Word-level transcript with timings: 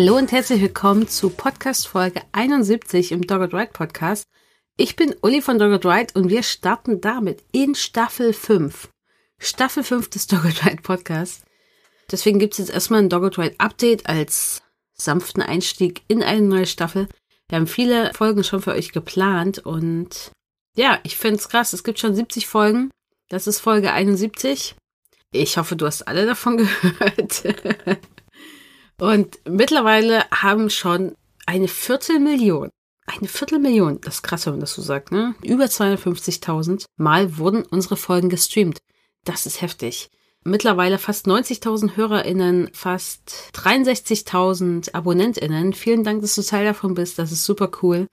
Hallo 0.00 0.16
und 0.16 0.30
herzlich 0.30 0.62
willkommen 0.62 1.08
zu 1.08 1.28
Podcast 1.28 1.88
Folge 1.88 2.22
71 2.30 3.10
im 3.10 3.26
Dogged 3.26 3.52
Ride 3.52 3.72
Podcast. 3.72 4.22
Ich 4.76 4.94
bin 4.94 5.12
Uli 5.22 5.42
von 5.42 5.58
Dogged 5.58 5.84
Ride 5.84 6.14
und 6.14 6.28
wir 6.28 6.44
starten 6.44 7.00
damit 7.00 7.42
in 7.50 7.74
Staffel 7.74 8.32
5. 8.32 8.90
Staffel 9.40 9.82
5 9.82 10.08
des 10.08 10.28
Dogged 10.28 10.64
Ride 10.64 10.82
Podcasts. 10.82 11.42
Deswegen 12.12 12.38
gibt 12.38 12.52
es 12.52 12.58
jetzt 12.58 12.70
erstmal 12.70 13.00
ein 13.00 13.08
Dogged 13.08 13.38
Ride 13.38 13.56
Update 13.58 14.08
als 14.08 14.62
sanften 14.94 15.42
Einstieg 15.42 16.02
in 16.06 16.22
eine 16.22 16.42
neue 16.42 16.66
Staffel. 16.66 17.08
Wir 17.48 17.58
haben 17.58 17.66
viele 17.66 18.14
Folgen 18.14 18.44
schon 18.44 18.62
für 18.62 18.74
euch 18.74 18.92
geplant 18.92 19.58
und 19.58 20.30
ja, 20.76 21.00
ich 21.02 21.16
finde 21.16 21.38
es 21.38 21.48
krass. 21.48 21.72
Es 21.72 21.82
gibt 21.82 21.98
schon 21.98 22.14
70 22.14 22.46
Folgen. 22.46 22.92
Das 23.30 23.48
ist 23.48 23.58
Folge 23.58 23.92
71. 23.92 24.76
Ich 25.32 25.56
hoffe, 25.56 25.74
du 25.74 25.86
hast 25.86 26.06
alle 26.06 26.24
davon 26.24 26.56
gehört. 26.82 27.42
Und 29.00 29.38
mittlerweile 29.48 30.24
haben 30.30 30.70
schon 30.70 31.14
eine 31.46 31.68
Viertelmillion, 31.68 32.70
eine 33.06 33.28
Viertelmillion, 33.28 34.00
das 34.02 34.16
ist 34.16 34.22
krass, 34.22 34.46
wenn 34.46 34.54
man 34.54 34.60
das 34.60 34.74
so 34.74 34.82
sagt, 34.82 35.12
ne? 35.12 35.34
Über 35.42 35.64
250.000 35.64 36.84
Mal 36.96 37.38
wurden 37.38 37.64
unsere 37.64 37.96
Folgen 37.96 38.28
gestreamt. 38.28 38.78
Das 39.24 39.46
ist 39.46 39.62
heftig 39.62 40.10
mittlerweile 40.48 40.98
fast 40.98 41.26
90.000 41.26 41.96
HörerInnen, 41.96 42.70
fast 42.72 43.50
63.000 43.54 44.94
AbonnentInnen. 44.94 45.72
Vielen 45.72 46.04
Dank, 46.04 46.22
dass 46.22 46.34
du 46.34 46.42
Teil 46.42 46.64
davon 46.64 46.94
bist. 46.94 47.18
Das 47.18 47.32
ist 47.32 47.44
super 47.44 47.70
cool. 47.82 48.08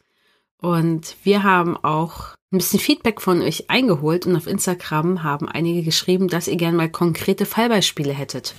Und 0.62 1.16
wir 1.24 1.44
haben 1.44 1.78
auch 1.78 2.36
ein 2.52 2.58
bisschen 2.58 2.80
Feedback 2.80 3.22
von 3.22 3.42
euch 3.42 3.70
eingeholt 3.70 4.26
und 4.26 4.36
auf 4.36 4.48
Instagram 4.48 5.24
haben 5.24 5.50
einige 5.50 5.84
geschrieben, 5.84 6.28
dass 6.28 6.48
ihr 6.48 6.56
gerne 6.56 6.78
mal 6.78 6.90
konkrete 6.90 7.46
Fallbeispiele 7.46 8.14
hättet. 8.14 8.56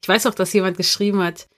Ich 0.00 0.08
weiß 0.08 0.26
auch, 0.26 0.34
dass 0.34 0.52
jemand 0.52 0.76
geschrieben 0.76 1.22
hat, 1.22 1.48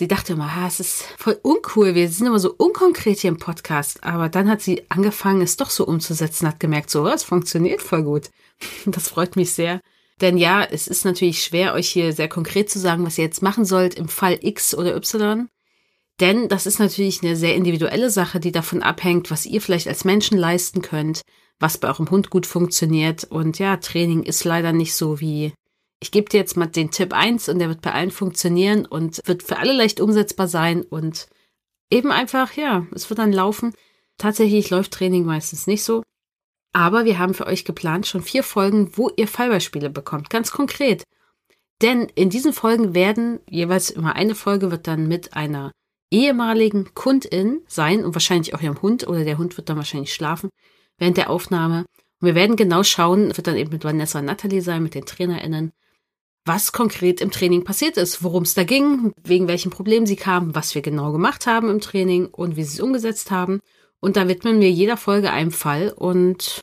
sie 0.00 0.08
dachte 0.08 0.32
immer, 0.32 0.50
ah, 0.50 0.66
es 0.66 0.80
ist 0.80 1.04
voll 1.18 1.38
uncool, 1.42 1.94
wir 1.94 2.08
sind 2.08 2.26
immer 2.26 2.38
so 2.38 2.54
unkonkret 2.56 3.18
hier 3.18 3.28
im 3.28 3.36
Podcast. 3.36 4.02
Aber 4.02 4.30
dann 4.30 4.48
hat 4.48 4.62
sie 4.62 4.82
angefangen, 4.88 5.42
es 5.42 5.58
doch 5.58 5.68
so 5.68 5.86
umzusetzen, 5.86 6.48
hat 6.48 6.58
gemerkt, 6.58 6.88
so, 6.88 7.06
es 7.06 7.22
funktioniert 7.22 7.82
voll 7.82 8.02
gut. 8.02 8.30
Das 8.86 9.08
freut 9.08 9.36
mich 9.36 9.52
sehr. 9.52 9.80
Denn 10.22 10.38
ja, 10.38 10.64
es 10.64 10.88
ist 10.88 11.04
natürlich 11.04 11.44
schwer, 11.44 11.74
euch 11.74 11.88
hier 11.88 12.14
sehr 12.14 12.28
konkret 12.28 12.70
zu 12.70 12.78
sagen, 12.78 13.04
was 13.04 13.18
ihr 13.18 13.24
jetzt 13.24 13.42
machen 13.42 13.66
sollt 13.66 13.94
im 13.94 14.08
Fall 14.08 14.38
X 14.40 14.74
oder 14.74 14.96
Y. 14.96 15.48
Denn 16.18 16.48
das 16.48 16.66
ist 16.66 16.78
natürlich 16.78 17.22
eine 17.22 17.36
sehr 17.36 17.54
individuelle 17.54 18.10
Sache, 18.10 18.40
die 18.40 18.52
davon 18.52 18.82
abhängt, 18.82 19.30
was 19.30 19.44
ihr 19.44 19.60
vielleicht 19.60 19.86
als 19.86 20.04
Menschen 20.04 20.38
leisten 20.38 20.80
könnt, 20.80 21.20
was 21.58 21.76
bei 21.76 21.88
eurem 21.88 22.10
Hund 22.10 22.30
gut 22.30 22.46
funktioniert. 22.46 23.24
Und 23.24 23.58
ja, 23.58 23.76
Training 23.76 24.22
ist 24.22 24.44
leider 24.44 24.72
nicht 24.72 24.94
so 24.94 25.20
wie, 25.20 25.52
ich 26.00 26.10
gebe 26.10 26.28
dir 26.28 26.38
jetzt 26.38 26.56
mal 26.56 26.66
den 26.66 26.90
Tipp 26.90 27.12
eins 27.12 27.48
und 27.48 27.58
der 27.58 27.68
wird 27.68 27.82
bei 27.82 27.92
allen 27.92 28.10
funktionieren 28.10 28.86
und 28.86 29.20
wird 29.26 29.42
für 29.42 29.58
alle 29.58 29.72
leicht 29.72 30.00
umsetzbar 30.00 30.48
sein 30.48 30.82
und 30.82 31.28
eben 31.90 32.10
einfach, 32.10 32.54
ja, 32.54 32.86
es 32.94 33.10
wird 33.10 33.18
dann 33.18 33.32
laufen. 33.32 33.74
Tatsächlich 34.16 34.70
läuft 34.70 34.92
Training 34.92 35.24
meistens 35.24 35.66
nicht 35.66 35.84
so. 35.84 36.02
Aber 36.72 37.04
wir 37.04 37.18
haben 37.18 37.34
für 37.34 37.46
euch 37.46 37.64
geplant 37.64 38.06
schon 38.06 38.22
vier 38.22 38.42
Folgen, 38.42 38.96
wo 38.96 39.10
ihr 39.16 39.28
Fallbeispiele 39.28 39.90
bekommt, 39.90 40.30
ganz 40.30 40.52
konkret. 40.52 41.04
Denn 41.82 42.08
in 42.14 42.30
diesen 42.30 42.52
Folgen 42.52 42.94
werden 42.94 43.40
jeweils 43.48 43.90
immer 43.90 44.14
eine 44.14 44.34
Folge 44.34 44.70
wird 44.70 44.86
dann 44.86 45.08
mit 45.08 45.34
einer 45.34 45.72
ehemaligen 46.10 46.94
Kundin 46.94 47.62
sein 47.66 48.04
und 48.04 48.14
wahrscheinlich 48.14 48.54
auch 48.54 48.60
ihrem 48.60 48.80
Hund 48.82 49.06
oder 49.06 49.24
der 49.24 49.38
Hund 49.38 49.56
wird 49.56 49.68
dann 49.68 49.76
wahrscheinlich 49.76 50.12
schlafen 50.12 50.50
während 50.98 51.16
der 51.16 51.30
Aufnahme. 51.30 51.86
Und 52.20 52.26
wir 52.26 52.34
werden 52.34 52.56
genau 52.56 52.82
schauen, 52.82 53.36
wird 53.36 53.46
dann 53.46 53.56
eben 53.56 53.70
mit 53.70 53.84
Vanessa 53.84 54.18
und 54.18 54.26
Natalie 54.26 54.60
sein, 54.60 54.82
mit 54.82 54.94
den 54.94 55.06
TrainerInnen, 55.06 55.72
was 56.44 56.72
konkret 56.72 57.20
im 57.20 57.30
Training 57.30 57.64
passiert 57.64 57.96
ist, 57.96 58.22
worum 58.22 58.44
es 58.44 58.54
da 58.54 58.64
ging, 58.64 59.12
wegen 59.22 59.48
welchen 59.48 59.70
Problemen 59.70 60.06
sie 60.06 60.16
kamen, 60.16 60.54
was 60.54 60.74
wir 60.74 60.82
genau 60.82 61.12
gemacht 61.12 61.46
haben 61.46 61.68
im 61.68 61.80
Training 61.80 62.26
und 62.26 62.56
wie 62.56 62.64
sie 62.64 62.74
es 62.74 62.80
umgesetzt 62.80 63.30
haben. 63.30 63.60
Und 64.00 64.16
da 64.16 64.26
widmen 64.28 64.60
wir 64.60 64.70
jeder 64.70 64.96
Folge 64.96 65.30
einem 65.30 65.52
Fall 65.52 65.92
und 65.94 66.62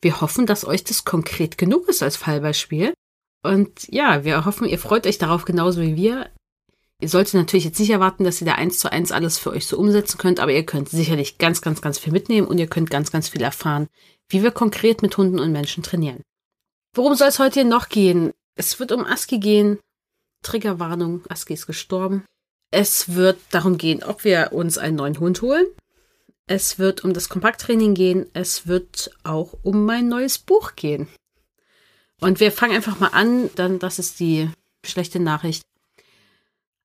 wir 0.00 0.20
hoffen, 0.20 0.46
dass 0.46 0.64
euch 0.64 0.84
das 0.84 1.04
konkret 1.04 1.58
genug 1.58 1.88
ist 1.88 2.02
als 2.02 2.16
Fallbeispiel. 2.16 2.94
Und 3.42 3.88
ja, 3.88 4.24
wir 4.24 4.44
hoffen, 4.44 4.68
ihr 4.68 4.78
freut 4.78 5.06
euch 5.06 5.18
darauf 5.18 5.44
genauso 5.44 5.80
wie 5.80 5.96
wir. 5.96 6.30
Ihr 7.00 7.08
solltet 7.08 7.34
natürlich 7.34 7.64
jetzt 7.64 7.78
nicht 7.78 7.90
erwarten, 7.90 8.24
dass 8.24 8.40
ihr 8.40 8.46
da 8.46 8.54
eins 8.54 8.78
zu 8.78 8.90
eins 8.90 9.12
alles 9.12 9.38
für 9.38 9.50
euch 9.50 9.66
so 9.66 9.78
umsetzen 9.78 10.18
könnt, 10.18 10.40
aber 10.40 10.52
ihr 10.52 10.66
könnt 10.66 10.88
sicherlich 10.88 11.38
ganz, 11.38 11.60
ganz, 11.60 11.80
ganz 11.80 11.98
viel 11.98 12.12
mitnehmen 12.12 12.46
und 12.46 12.58
ihr 12.58 12.66
könnt 12.66 12.90
ganz, 12.90 13.12
ganz 13.12 13.28
viel 13.28 13.42
erfahren, 13.42 13.88
wie 14.28 14.42
wir 14.42 14.50
konkret 14.50 15.02
mit 15.02 15.16
Hunden 15.16 15.38
und 15.38 15.52
Menschen 15.52 15.84
trainieren. 15.84 16.22
Worum 16.94 17.14
soll 17.14 17.28
es 17.28 17.38
heute 17.38 17.64
noch 17.64 17.88
gehen? 17.88 18.32
Es 18.58 18.80
wird 18.80 18.90
um 18.90 19.06
Aski 19.06 19.38
gehen. 19.38 19.78
Triggerwarnung, 20.42 21.22
Aski 21.28 21.54
ist 21.54 21.68
gestorben. 21.68 22.24
Es 22.72 23.14
wird 23.14 23.38
darum 23.52 23.78
gehen, 23.78 24.02
ob 24.02 24.24
wir 24.24 24.52
uns 24.52 24.78
einen 24.78 24.96
neuen 24.96 25.20
Hund 25.20 25.42
holen. 25.42 25.66
Es 26.48 26.76
wird 26.76 27.04
um 27.04 27.14
das 27.14 27.28
Kompakttraining 27.28 27.94
gehen. 27.94 28.26
Es 28.32 28.66
wird 28.66 29.12
auch 29.22 29.54
um 29.62 29.84
mein 29.84 30.08
neues 30.08 30.38
Buch 30.38 30.74
gehen. 30.74 31.06
Und 32.20 32.40
wir 32.40 32.50
fangen 32.50 32.74
einfach 32.74 32.98
mal 32.98 33.10
an. 33.12 33.48
Dann, 33.54 33.78
das 33.78 34.00
ist 34.00 34.18
die 34.18 34.50
schlechte 34.84 35.20
Nachricht. 35.20 35.62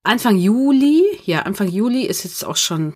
Anfang 0.04 0.36
Juli, 0.36 1.02
ja, 1.24 1.42
Anfang 1.42 1.68
Juli 1.68 2.06
ist 2.06 2.22
jetzt 2.22 2.44
auch 2.44 2.56
schon 2.56 2.94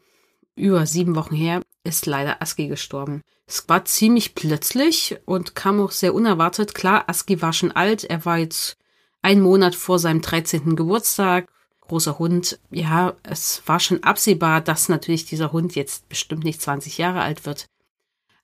über 0.59 0.87
sieben 0.87 1.15
Wochen 1.17 1.35
her, 1.35 1.63
ist 1.85 2.07
leider 2.07 2.43
Aski 2.43 2.69
gestorben. 2.69 3.23
Es 3.47 3.69
war 3.69 3.85
ziemlich 3.85 4.35
plötzlich 4.35 5.17
und 5.25 5.55
kam 5.55 5.81
auch 5.81 5.91
sehr 5.91 6.15
unerwartet. 6.15 6.75
Klar, 6.75 7.09
Aski 7.09 7.41
war 7.41 7.53
schon 7.53 7.73
alt. 7.73 8.05
Er 8.05 8.25
war 8.25 8.39
jetzt 8.39 8.77
einen 9.23 9.41
Monat 9.41 9.75
vor 9.75 9.99
seinem 9.99 10.21
13. 10.21 10.77
Geburtstag 10.77 11.49
großer 11.89 12.19
Hund. 12.19 12.61
Ja, 12.71 13.15
es 13.23 13.63
war 13.67 13.81
schon 13.81 14.03
absehbar, 14.05 14.61
dass 14.61 14.89
natürlich 14.89 15.25
dieser 15.25 15.53
Hund 15.53 15.75
jetzt 15.75 16.09
bestimmt 16.09 16.45
nicht 16.45 16.63
20 16.63 16.99
Jahre 16.99 17.23
alt 17.23 17.45
wird. 17.47 17.67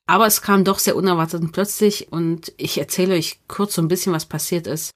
Aber 0.06 0.26
es 0.26 0.42
kam 0.42 0.64
doch 0.64 0.78
sehr 0.78 0.96
unerwartet 0.96 1.40
und 1.40 1.52
plötzlich 1.52 2.12
und 2.12 2.52
ich 2.56 2.76
erzähle 2.76 3.14
euch 3.14 3.40
kurz 3.46 3.74
so 3.74 3.82
ein 3.82 3.88
bisschen, 3.88 4.12
was 4.12 4.26
passiert 4.26 4.66
ist. 4.66 4.90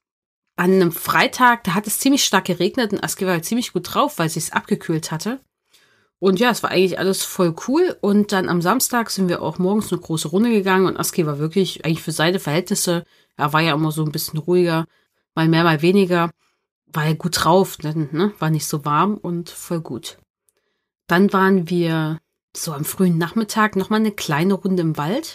An 0.56 0.72
einem 0.72 0.92
Freitag, 0.92 1.64
da 1.64 1.74
hat 1.74 1.86
es 1.86 2.00
ziemlich 2.00 2.24
stark 2.24 2.46
geregnet 2.46 2.92
und 2.92 3.02
Aski 3.02 3.24
war 3.24 3.34
halt 3.34 3.44
ziemlich 3.44 3.72
gut 3.72 3.94
drauf, 3.94 4.18
weil 4.18 4.28
sie 4.28 4.40
es 4.40 4.52
abgekühlt 4.52 5.12
hatte. 5.12 5.40
Und 6.20 6.40
ja, 6.40 6.50
es 6.50 6.62
war 6.62 6.70
eigentlich 6.70 6.98
alles 6.98 7.22
voll 7.22 7.54
cool. 7.68 7.96
Und 8.00 8.32
dann 8.32 8.48
am 8.48 8.60
Samstag 8.60 9.10
sind 9.10 9.28
wir 9.28 9.42
auch 9.42 9.58
morgens 9.58 9.92
eine 9.92 10.00
große 10.00 10.28
Runde 10.28 10.50
gegangen 10.50 10.86
und 10.86 10.98
Aski 10.98 11.26
war 11.26 11.38
wirklich 11.38 11.84
eigentlich 11.84 12.02
für 12.02 12.12
seine 12.12 12.40
Verhältnisse, 12.40 13.04
er 13.36 13.52
war 13.52 13.60
ja 13.60 13.74
immer 13.74 13.92
so 13.92 14.04
ein 14.04 14.10
bisschen 14.10 14.38
ruhiger, 14.38 14.86
mal 15.34 15.48
mehr, 15.48 15.62
mal 15.62 15.80
weniger 15.82 16.30
war 16.92 17.06
er 17.06 17.14
gut 17.14 17.44
drauf, 17.44 17.78
ne, 17.82 18.32
war 18.38 18.50
nicht 18.50 18.66
so 18.66 18.84
warm 18.84 19.16
und 19.16 19.50
voll 19.50 19.80
gut. 19.80 20.18
Dann 21.06 21.32
waren 21.32 21.68
wir 21.70 22.18
so 22.56 22.72
am 22.72 22.84
frühen 22.84 23.18
Nachmittag 23.18 23.76
nochmal 23.76 24.00
eine 24.00 24.12
kleine 24.12 24.54
Runde 24.54 24.82
im 24.82 24.96
Wald. 24.96 25.34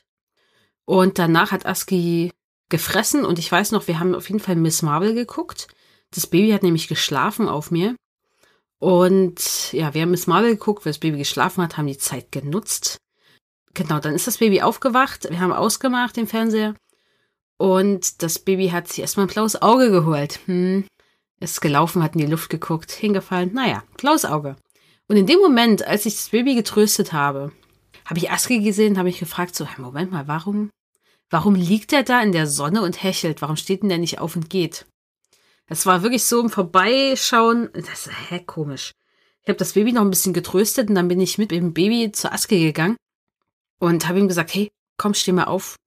Und 0.85 1.17
danach 1.19 1.51
hat 1.51 1.65
Aski 1.65 2.31
gefressen 2.69 3.23
und 3.25 3.39
ich 3.39 3.51
weiß 3.51 3.71
noch, 3.71 3.88
wir 3.88 4.00
haben 4.00 4.15
auf 4.15 4.29
jeden 4.29 4.39
Fall 4.39 4.55
Miss 4.55 4.81
Marvel 4.81 5.13
geguckt. 5.13 5.68
Das 6.12 6.27
Baby 6.27 6.51
hat 6.51 6.63
nämlich 6.63 6.88
geschlafen 6.88 7.47
auf 7.47 7.71
mir. 7.71 7.95
Und 8.83 9.71
ja, 9.71 9.94
wir 9.94 10.01
haben 10.01 10.12
Miss 10.12 10.27
Marvel 10.27 10.57
geguckt, 10.57 10.85
weil 10.85 10.91
das 10.91 11.00
Baby 11.00 11.18
geschlafen 11.18 11.63
hat, 11.63 11.77
haben 11.77 11.88
die 11.88 11.97
Zeit 11.97 12.33
genutzt. 12.33 12.97
Genau, 13.74 14.00
dann 14.00 14.13
ist 14.13 14.27
das 14.27 14.39
Baby 14.39 14.62
aufgewacht. 14.62 15.25
Wir 15.30 15.39
haben 15.39 15.53
ausgemacht 15.53 16.18
den 16.18 16.27
Fernseher. 16.27 16.75
Und 17.56 18.21
das 18.21 18.39
Baby 18.39 18.71
hat 18.71 18.89
sich 18.89 19.00
erstmal 19.00 19.25
ein 19.25 19.33
blaues 19.33 19.62
Auge 19.62 19.89
geholt. 19.89 20.41
Hm, 20.47 20.83
ist 21.39 21.62
gelaufen, 21.62 22.03
hat 22.03 22.15
in 22.15 22.25
die 22.25 22.27
Luft 22.27 22.50
geguckt, 22.50 22.91
hingefallen. 22.91 23.53
Naja, 23.53 23.83
blaues 23.95 24.25
Auge. 24.25 24.57
Und 25.07 25.15
in 25.15 25.27
dem 25.27 25.39
Moment, 25.39 25.88
als 25.88 26.06
ich 26.06 26.15
das 26.15 26.31
Baby 26.31 26.53
getröstet 26.53 27.13
habe, 27.13 27.53
habe 28.03 28.19
ich 28.19 28.31
Aski 28.31 28.59
gesehen, 28.59 28.97
habe 28.97 29.07
ich 29.07 29.18
gefragt, 29.18 29.56
so, 29.56 29.65
Moment 29.77 30.12
mal, 30.12 30.27
warum, 30.27 30.71
warum 31.29 31.56
liegt 31.56 31.94
er 31.94 32.03
da 32.03 32.21
in 32.21 32.33
der 32.33 32.47
Sonne 32.47 32.81
und 32.81 33.01
hechelt? 33.01 33.41
Warum 33.41 33.56
steht 33.56 33.81
denn 33.81 33.88
der 33.88 33.97
nicht 33.97 34.19
auf 34.19 34.36
und 34.36 34.50
geht? 34.50 34.86
Das 35.74 35.88
war 35.88 36.04
wirklich 36.04 36.24
so 36.24 36.40
im 36.40 36.52
Vorbeischauen. 36.52 37.68
Das 37.74 38.06
ist, 38.06 38.12
hä, 38.30 38.44
komisch. 38.46 38.92
Ich 39.42 39.50
habe 39.50 39.58
das 39.58 39.74
Baby 39.74 39.92
noch 39.92 40.04
ein 40.04 40.12
bisschen 40.12 40.31
getröstet 40.31 40.88
und 40.88 40.94
dann 40.94 41.08
bin 41.08 41.20
ich 41.20 41.40
mit 41.40 41.50
dem 41.50 41.74
Baby 41.74 42.12
zur 42.12 42.31
Aski 42.31 42.60
gegangen 42.60 42.96
und 43.80 44.08
habe 44.08 44.20
ihm 44.20 44.28
gesagt, 44.28 44.54
hey, 44.54 44.72
komm, 44.98 45.16
steh 45.16 45.31
mal 45.31 45.46
auf. 45.46 45.78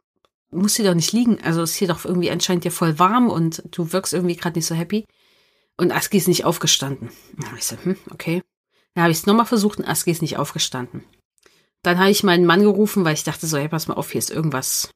Muss 0.51 0.75
hier 0.75 0.87
doch 0.87 0.95
nicht 0.97 1.13
liegen. 1.13 1.41
Also 1.41 1.63
ist 1.63 1.77
hier 1.77 1.87
doch 1.87 2.05
irgendwie 2.05 2.33
anscheinend 2.33 2.65
ja 2.65 2.73
voll 2.73 2.99
warm 2.99 3.31
und 3.31 3.63
du 3.71 3.93
wirkst 3.93 4.13
irgendwie 4.13 4.35
gerade 4.35 4.59
nicht 4.59 4.67
so 4.67 4.75
happy. 4.75 5.05
Und 5.77 5.93
Aski 5.93 6.17
ist 6.17 6.27
nicht 6.27 6.45
aufgestanden. 6.45 7.11
Dann 7.37 7.47
habe 7.47 7.59
ich 7.59 7.65
so, 7.65 7.77
hm, 7.81 7.97
okay. 8.11 8.43
Dann 8.95 9.05
habe 9.05 9.13
ich 9.13 9.19
es 9.19 9.27
nochmal 9.27 9.47
versucht 9.47 9.79
und 9.79 9.85
Aski 9.85 10.11
ist 10.11 10.21
nicht 10.21 10.37
aufgestanden. 10.37 11.05
Dann 11.85 12.01
habe 12.01 12.11
ich 12.11 12.25
meinen 12.25 12.45
Mann 12.45 12.63
gerufen, 12.63 13.05
weil 13.05 13.15
ich 13.15 13.23
dachte 13.23 13.47
so, 13.47 13.57
hey, 13.57 13.69
pass 13.69 13.87
mal 13.87 13.95
auf, 13.95 14.11
hier 14.11 14.19
ist 14.19 14.33
irgendwas, 14.33 14.91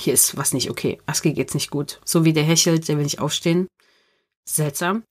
hier 0.00 0.12
ist 0.12 0.36
was 0.36 0.52
nicht 0.52 0.68
okay. 0.68 1.00
Aski 1.06 1.32
geht's 1.32 1.54
nicht 1.54 1.70
gut. 1.70 2.00
So 2.04 2.24
wie 2.24 2.32
der 2.32 2.42
hechelt, 2.42 2.88
der 2.88 2.96
will 2.96 3.04
nicht 3.04 3.20
aufstehen. 3.20 3.68
Seltsam. 4.48 5.04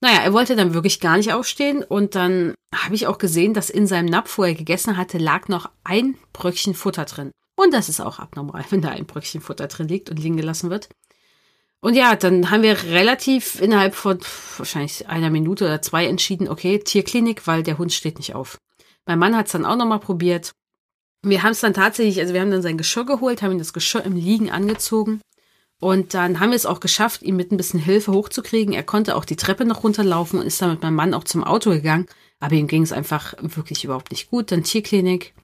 Naja, 0.00 0.20
er 0.20 0.32
wollte 0.32 0.56
dann 0.56 0.74
wirklich 0.74 1.00
gar 1.00 1.16
nicht 1.16 1.32
aufstehen 1.32 1.82
und 1.82 2.14
dann 2.14 2.54
habe 2.74 2.94
ich 2.94 3.06
auch 3.06 3.18
gesehen, 3.18 3.54
dass 3.54 3.70
in 3.70 3.86
seinem 3.86 4.06
Napf, 4.06 4.36
wo 4.36 4.44
er 4.44 4.54
gegessen 4.54 4.96
hatte, 4.96 5.18
lag 5.18 5.48
noch 5.48 5.70
ein 5.82 6.18
Bröckchen 6.32 6.74
Futter 6.74 7.04
drin. 7.04 7.30
Und 7.56 7.72
das 7.72 7.88
ist 7.88 8.00
auch 8.00 8.18
abnormal, 8.18 8.64
wenn 8.70 8.82
da 8.82 8.90
ein 8.90 9.06
Bröckchen 9.06 9.40
Futter 9.40 9.66
drin 9.66 9.88
liegt 9.88 10.10
und 10.10 10.18
liegen 10.18 10.36
gelassen 10.36 10.70
wird. 10.70 10.88
Und 11.80 11.94
ja, 11.94 12.16
dann 12.16 12.50
haben 12.50 12.62
wir 12.62 12.82
relativ 12.84 13.60
innerhalb 13.60 13.94
von 13.94 14.18
wahrscheinlich 14.56 15.06
einer 15.08 15.28
Minute 15.28 15.66
oder 15.66 15.82
zwei 15.82 16.06
entschieden, 16.06 16.48
okay, 16.48 16.78
Tierklinik, 16.78 17.46
weil 17.46 17.62
der 17.62 17.76
Hund 17.76 17.92
steht 17.92 18.16
nicht 18.16 18.34
auf. 18.34 18.58
Mein 19.06 19.18
Mann 19.18 19.36
hat 19.36 19.46
es 19.46 19.52
dann 19.52 19.66
auch 19.66 19.76
nochmal 19.76 20.00
probiert. 20.00 20.52
Wir 21.22 21.42
haben 21.42 21.52
es 21.52 21.60
dann 21.60 21.74
tatsächlich, 21.74 22.20
also 22.20 22.32
wir 22.32 22.40
haben 22.40 22.50
dann 22.50 22.62
sein 22.62 22.78
Geschirr 22.78 23.04
geholt, 23.04 23.42
haben 23.42 23.52
ihm 23.52 23.58
das 23.58 23.74
Geschirr 23.74 24.04
im 24.04 24.16
Liegen 24.16 24.50
angezogen. 24.50 25.20
Und 25.80 26.14
dann 26.14 26.40
haben 26.40 26.50
wir 26.50 26.56
es 26.56 26.66
auch 26.66 26.80
geschafft, 26.80 27.22
ihn 27.22 27.36
mit 27.36 27.52
ein 27.52 27.56
bisschen 27.56 27.80
Hilfe 27.80 28.12
hochzukriegen. 28.12 28.72
Er 28.72 28.84
konnte 28.84 29.16
auch 29.16 29.24
die 29.24 29.36
Treppe 29.36 29.64
noch 29.64 29.84
runterlaufen 29.84 30.38
und 30.38 30.46
ist 30.46 30.62
dann 30.62 30.70
mit 30.70 30.82
meinem 30.82 30.94
Mann 30.94 31.14
auch 31.14 31.24
zum 31.24 31.44
Auto 31.44 31.70
gegangen. 31.70 32.06
Aber 32.40 32.54
ihm 32.54 32.66
ging 32.66 32.82
es 32.82 32.92
einfach 32.92 33.34
wirklich 33.40 33.84
überhaupt 33.84 34.10
nicht 34.10 34.30
gut. 34.30 34.50
Dann 34.50 34.64
Tierklinik. 34.64 35.34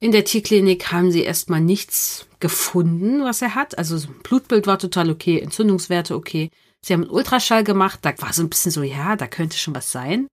In 0.00 0.12
der 0.12 0.24
Tierklinik 0.24 0.92
haben 0.92 1.10
sie 1.10 1.22
erstmal 1.22 1.60
nichts 1.60 2.26
gefunden, 2.40 3.24
was 3.24 3.42
er 3.42 3.54
hat. 3.54 3.78
Also 3.78 3.98
Blutbild 4.22 4.66
war 4.66 4.78
total 4.78 5.10
okay, 5.10 5.40
Entzündungswerte 5.40 6.14
okay. 6.14 6.50
Sie 6.82 6.92
haben 6.92 7.02
einen 7.02 7.10
Ultraschall 7.10 7.64
gemacht, 7.64 8.00
da 8.02 8.12
war 8.18 8.34
so 8.34 8.42
ein 8.42 8.50
bisschen 8.50 8.70
so, 8.70 8.82
ja, 8.82 9.16
da 9.16 9.26
könnte 9.26 9.56
schon 9.56 9.74
was 9.74 9.90
sein. 9.90 10.26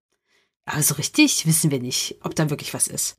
Aber 0.65 0.83
so 0.83 0.95
richtig 0.95 1.45
wissen 1.45 1.71
wir 1.71 1.79
nicht, 1.79 2.17
ob 2.23 2.35
da 2.35 2.49
wirklich 2.49 2.73
was 2.73 2.87
ist. 2.87 3.15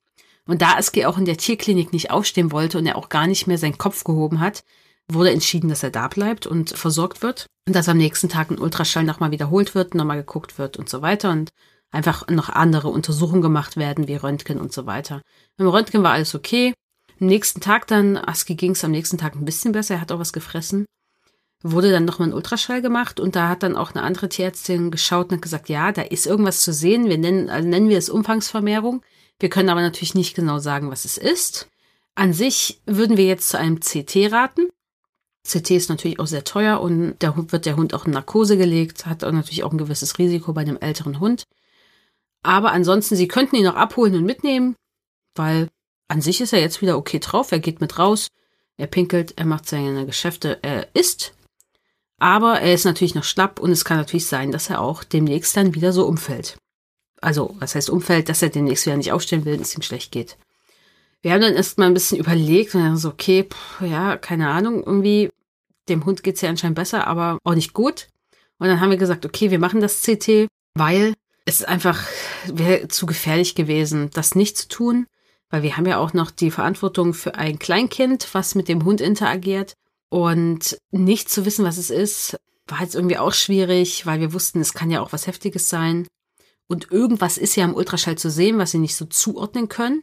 Und 0.46 0.60
da 0.60 0.76
Aski 0.76 1.06
auch 1.06 1.16
in 1.16 1.24
der 1.24 1.38
Tierklinik 1.38 1.92
nicht 1.92 2.10
aufstehen 2.10 2.52
wollte 2.52 2.76
und 2.76 2.86
er 2.86 2.96
auch 2.96 3.08
gar 3.08 3.26
nicht 3.26 3.46
mehr 3.46 3.58
seinen 3.58 3.78
Kopf 3.78 4.04
gehoben 4.04 4.40
hat, 4.40 4.64
wurde 5.10 5.30
entschieden, 5.30 5.68
dass 5.68 5.82
er 5.82 5.90
da 5.90 6.08
bleibt 6.08 6.46
und 6.46 6.70
versorgt 6.70 7.22
wird. 7.22 7.46
Und 7.66 7.76
dass 7.76 7.88
am 7.88 7.96
nächsten 7.96 8.28
Tag 8.28 8.50
ein 8.50 8.58
Ultraschall 8.58 9.04
nochmal 9.04 9.30
wiederholt 9.30 9.74
wird, 9.74 9.94
nochmal 9.94 10.18
geguckt 10.18 10.58
wird 10.58 10.76
und 10.76 10.88
so 10.88 11.00
weiter. 11.00 11.30
Und 11.30 11.50
einfach 11.92 12.26
noch 12.28 12.48
andere 12.48 12.88
Untersuchungen 12.88 13.42
gemacht 13.42 13.76
werden, 13.76 14.08
wie 14.08 14.16
Röntgen 14.16 14.58
und 14.58 14.72
so 14.72 14.86
weiter. 14.86 15.22
Im 15.58 15.68
Röntgen 15.68 16.02
war 16.02 16.12
alles 16.12 16.34
okay. 16.34 16.74
Am 17.20 17.26
nächsten 17.26 17.60
Tag 17.60 17.86
dann, 17.86 18.16
Aski 18.16 18.56
ging 18.56 18.72
es 18.72 18.82
am 18.82 18.90
nächsten 18.90 19.18
Tag 19.18 19.36
ein 19.36 19.44
bisschen 19.44 19.72
besser, 19.72 19.94
er 19.94 20.00
hat 20.00 20.10
auch 20.10 20.18
was 20.18 20.32
gefressen. 20.32 20.86
Wurde 21.62 21.92
dann 21.92 22.04
nochmal 22.04 22.28
ein 22.28 22.34
Ultraschall 22.34 22.82
gemacht 22.82 23.20
und 23.20 23.36
da 23.36 23.48
hat 23.48 23.62
dann 23.62 23.76
auch 23.76 23.92
eine 23.92 24.02
andere 24.02 24.28
Tierärztin 24.28 24.90
geschaut 24.90 25.28
und 25.28 25.36
hat 25.36 25.42
gesagt, 25.42 25.68
ja, 25.68 25.92
da 25.92 26.02
ist 26.02 26.26
irgendwas 26.26 26.62
zu 26.62 26.72
sehen. 26.72 27.08
Wir 27.08 27.18
nennen, 27.18 27.48
also 27.48 27.68
nennen 27.68 27.88
wir 27.88 27.98
es 27.98 28.08
Umfangsvermehrung. 28.08 29.02
Wir 29.38 29.48
können 29.48 29.68
aber 29.68 29.82
natürlich 29.82 30.16
nicht 30.16 30.34
genau 30.34 30.58
sagen, 30.58 30.90
was 30.90 31.04
es 31.04 31.18
ist. 31.18 31.68
An 32.16 32.32
sich 32.32 32.82
würden 32.86 33.16
wir 33.16 33.26
jetzt 33.26 33.48
zu 33.48 33.58
einem 33.58 33.78
CT 33.78 34.32
raten. 34.32 34.68
CT 35.46 35.70
ist 35.72 35.88
natürlich 35.88 36.20
auch 36.20 36.26
sehr 36.26 36.44
teuer 36.44 36.80
und 36.80 37.16
da 37.18 37.34
wird 37.36 37.66
der 37.66 37.76
Hund 37.76 37.94
auch 37.94 38.06
in 38.06 38.12
Narkose 38.12 38.56
gelegt, 38.56 39.06
hat 39.06 39.24
auch 39.24 39.32
natürlich 39.32 39.64
auch 39.64 39.72
ein 39.72 39.78
gewisses 39.78 40.18
Risiko 40.18 40.52
bei 40.52 40.60
einem 40.60 40.78
älteren 40.78 41.18
Hund. 41.18 41.44
Aber 42.42 42.72
ansonsten, 42.72 43.16
sie 43.16 43.28
könnten 43.28 43.56
ihn 43.56 43.64
noch 43.64 43.76
abholen 43.76 44.14
und 44.14 44.24
mitnehmen, 44.24 44.76
weil 45.34 45.68
an 46.08 46.20
sich 46.20 46.40
ist 46.40 46.52
er 46.52 46.60
jetzt 46.60 46.82
wieder 46.82 46.96
okay 46.96 47.18
drauf. 47.18 47.52
Er 47.52 47.60
geht 47.60 47.80
mit 47.80 47.98
raus, 47.98 48.28
er 48.76 48.86
pinkelt, 48.86 49.34
er 49.38 49.46
macht 49.46 49.68
seine 49.68 50.06
Geschäfte, 50.06 50.58
er 50.62 50.94
isst. 50.94 51.34
Aber 52.18 52.60
er 52.60 52.74
ist 52.74 52.84
natürlich 52.84 53.14
noch 53.14 53.24
schlapp 53.24 53.58
und 53.58 53.72
es 53.72 53.84
kann 53.84 53.96
natürlich 53.96 54.26
sein, 54.26 54.52
dass 54.52 54.70
er 54.70 54.80
auch 54.80 55.02
demnächst 55.02 55.56
dann 55.56 55.74
wieder 55.74 55.92
so 55.92 56.06
umfällt. 56.06 56.56
Also, 57.20 57.54
was 57.58 57.74
heißt 57.74 57.90
umfällt, 57.90 58.28
dass 58.28 58.42
er 58.42 58.50
demnächst 58.50 58.86
wieder 58.86 58.96
nicht 58.96 59.12
aufstehen 59.12 59.44
will 59.44 59.54
und 59.54 59.62
es 59.62 59.74
ihm 59.74 59.82
schlecht 59.82 60.12
geht. 60.12 60.36
Wir 61.22 61.32
haben 61.32 61.40
dann 61.40 61.54
erst 61.54 61.78
mal 61.78 61.86
ein 61.86 61.94
bisschen 61.94 62.18
überlegt 62.18 62.74
und 62.74 62.82
dann 62.82 62.96
so, 62.96 63.08
okay, 63.08 63.44
pff, 63.44 63.80
ja, 63.80 64.16
keine 64.16 64.50
Ahnung, 64.50 64.82
irgendwie, 64.84 65.30
dem 65.88 66.04
Hund 66.04 66.22
geht's 66.22 66.40
ja 66.40 66.50
anscheinend 66.50 66.76
besser, 66.76 67.06
aber 67.06 67.38
auch 67.44 67.54
nicht 67.54 67.72
gut. 67.72 68.08
Und 68.58 68.68
dann 68.68 68.80
haben 68.80 68.90
wir 68.90 68.96
gesagt, 68.96 69.24
okay, 69.24 69.50
wir 69.50 69.58
machen 69.58 69.80
das 69.80 70.02
CT, 70.02 70.48
weil 70.74 71.14
es 71.44 71.64
einfach, 71.64 72.04
wäre 72.46 72.88
zu 72.88 73.06
gefährlich 73.06 73.54
gewesen, 73.54 74.10
das 74.12 74.34
nicht 74.34 74.56
zu 74.56 74.68
tun, 74.68 75.06
weil 75.50 75.62
wir 75.62 75.76
haben 75.76 75.86
ja 75.86 75.98
auch 75.98 76.12
noch 76.12 76.30
die 76.30 76.50
Verantwortung 76.50 77.14
für 77.14 77.34
ein 77.36 77.58
Kleinkind, 77.58 78.28
was 78.32 78.54
mit 78.54 78.68
dem 78.68 78.84
Hund 78.84 79.00
interagiert. 79.00 79.74
Und 80.08 80.78
nicht 80.90 81.30
zu 81.30 81.44
wissen, 81.44 81.64
was 81.64 81.78
es 81.78 81.90
ist, 81.90 82.38
war 82.66 82.80
jetzt 82.80 82.94
irgendwie 82.94 83.18
auch 83.18 83.32
schwierig, 83.32 84.06
weil 84.06 84.20
wir 84.20 84.32
wussten, 84.32 84.60
es 84.60 84.74
kann 84.74 84.90
ja 84.90 85.00
auch 85.00 85.12
was 85.12 85.26
Heftiges 85.26 85.68
sein. 85.68 86.06
Und 86.68 86.90
irgendwas 86.90 87.38
ist 87.38 87.56
ja 87.56 87.64
im 87.64 87.74
Ultraschall 87.74 88.16
zu 88.16 88.30
sehen, 88.30 88.58
was 88.58 88.72
sie 88.72 88.78
nicht 88.78 88.96
so 88.96 89.04
zuordnen 89.04 89.68
können. 89.68 90.02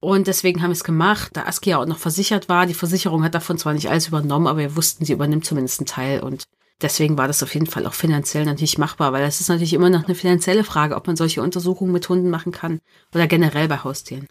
Und 0.00 0.28
deswegen 0.28 0.62
haben 0.62 0.70
wir 0.70 0.74
es 0.74 0.84
gemacht, 0.84 1.30
da 1.32 1.44
Aski 1.44 1.70
ja 1.70 1.78
auch 1.78 1.86
noch 1.86 1.98
versichert 1.98 2.48
war. 2.48 2.66
Die 2.66 2.74
Versicherung 2.74 3.24
hat 3.24 3.34
davon 3.34 3.58
zwar 3.58 3.74
nicht 3.74 3.90
alles 3.90 4.08
übernommen, 4.08 4.46
aber 4.46 4.60
wir 4.60 4.76
wussten, 4.76 5.04
sie 5.04 5.12
übernimmt 5.12 5.44
zumindest 5.44 5.80
einen 5.80 5.86
Teil. 5.86 6.20
Und 6.20 6.44
deswegen 6.80 7.18
war 7.18 7.26
das 7.26 7.42
auf 7.42 7.54
jeden 7.54 7.66
Fall 7.66 7.84
auch 7.86 7.94
finanziell 7.94 8.44
natürlich 8.44 8.78
machbar, 8.78 9.12
weil 9.12 9.24
es 9.24 9.40
ist 9.40 9.48
natürlich 9.48 9.74
immer 9.74 9.90
noch 9.90 10.04
eine 10.04 10.14
finanzielle 10.14 10.62
Frage, 10.62 10.94
ob 10.94 11.06
man 11.08 11.16
solche 11.16 11.42
Untersuchungen 11.42 11.92
mit 11.92 12.08
Hunden 12.08 12.30
machen 12.30 12.52
kann 12.52 12.80
oder 13.12 13.26
generell 13.26 13.66
bei 13.66 13.82
Haustieren. 13.82 14.28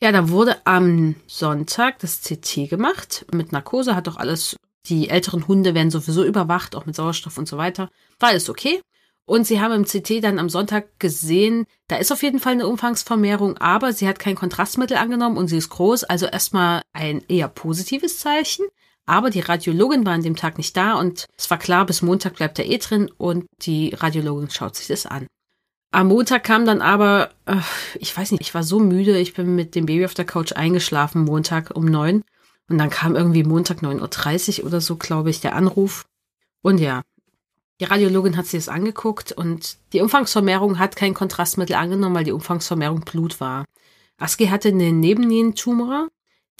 Ja, 0.00 0.12
da 0.12 0.28
wurde 0.28 0.64
am 0.64 1.16
Sonntag 1.26 1.98
das 2.00 2.20
CT 2.20 2.68
gemacht 2.68 3.26
mit 3.32 3.50
Narkose, 3.50 3.96
hat 3.96 4.06
doch 4.06 4.16
alles, 4.16 4.56
die 4.86 5.08
älteren 5.08 5.48
Hunde 5.48 5.74
werden 5.74 5.90
sowieso 5.90 6.22
überwacht, 6.22 6.76
auch 6.76 6.86
mit 6.86 6.94
Sauerstoff 6.94 7.38
und 7.38 7.48
so 7.48 7.56
weiter. 7.56 7.90
War 8.20 8.28
alles 8.28 8.48
okay. 8.48 8.80
Und 9.28 9.46
sie 9.46 9.60
haben 9.60 9.74
im 9.74 9.84
CT 9.84 10.24
dann 10.24 10.38
am 10.38 10.48
Sonntag 10.48 10.98
gesehen, 10.98 11.66
da 11.86 11.96
ist 11.96 12.10
auf 12.10 12.22
jeden 12.22 12.40
Fall 12.40 12.54
eine 12.54 12.66
Umfangsvermehrung, 12.66 13.58
aber 13.58 13.92
sie 13.92 14.08
hat 14.08 14.18
kein 14.18 14.36
Kontrastmittel 14.36 14.96
angenommen 14.96 15.36
und 15.36 15.48
sie 15.48 15.58
ist 15.58 15.68
groß, 15.68 16.04
also 16.04 16.24
erstmal 16.24 16.80
ein 16.94 17.22
eher 17.28 17.48
positives 17.48 18.20
Zeichen. 18.20 18.64
Aber 19.04 19.28
die 19.28 19.40
Radiologin 19.40 20.06
war 20.06 20.14
an 20.14 20.22
dem 20.22 20.34
Tag 20.34 20.56
nicht 20.56 20.74
da 20.78 20.94
und 20.94 21.26
es 21.36 21.50
war 21.50 21.58
klar, 21.58 21.84
bis 21.84 22.00
Montag 22.00 22.36
bleibt 22.36 22.58
er 22.58 22.64
eh 22.64 22.78
drin 22.78 23.10
und 23.18 23.44
die 23.60 23.92
Radiologin 23.94 24.48
schaut 24.48 24.76
sich 24.76 24.86
das 24.86 25.04
an. 25.04 25.26
Am 25.90 26.08
Montag 26.08 26.44
kam 26.44 26.64
dann 26.64 26.80
aber, 26.80 27.28
äh, 27.44 27.56
ich 27.98 28.16
weiß 28.16 28.32
nicht, 28.32 28.40
ich 28.40 28.54
war 28.54 28.62
so 28.62 28.78
müde, 28.78 29.18
ich 29.18 29.34
bin 29.34 29.54
mit 29.54 29.74
dem 29.74 29.84
Baby 29.84 30.06
auf 30.06 30.14
der 30.14 30.24
Couch 30.24 30.54
eingeschlafen, 30.54 31.26
Montag 31.26 31.76
um 31.76 31.84
neun. 31.84 32.24
Und 32.70 32.78
dann 32.78 32.88
kam 32.88 33.14
irgendwie 33.14 33.44
Montag 33.44 33.82
9.30 33.82 34.60
Uhr 34.60 34.68
oder 34.68 34.80
so, 34.80 34.96
glaube 34.96 35.28
ich, 35.28 35.42
der 35.42 35.54
Anruf. 35.54 36.06
Und 36.62 36.78
ja, 36.78 37.02
die 37.80 37.84
Radiologin 37.84 38.36
hat 38.36 38.46
sich 38.46 38.64
das 38.64 38.68
angeguckt 38.68 39.32
und 39.32 39.78
die 39.92 40.00
Umfangsvermehrung 40.00 40.78
hat 40.78 40.96
kein 40.96 41.14
Kontrastmittel 41.14 41.76
angenommen, 41.76 42.14
weil 42.14 42.24
die 42.24 42.32
Umfangsvermehrung 42.32 43.00
Blut 43.00 43.40
war. 43.40 43.64
Aski 44.18 44.46
hatte 44.46 44.68
einen 44.68 45.00
Nebennierentumor, 45.00 46.08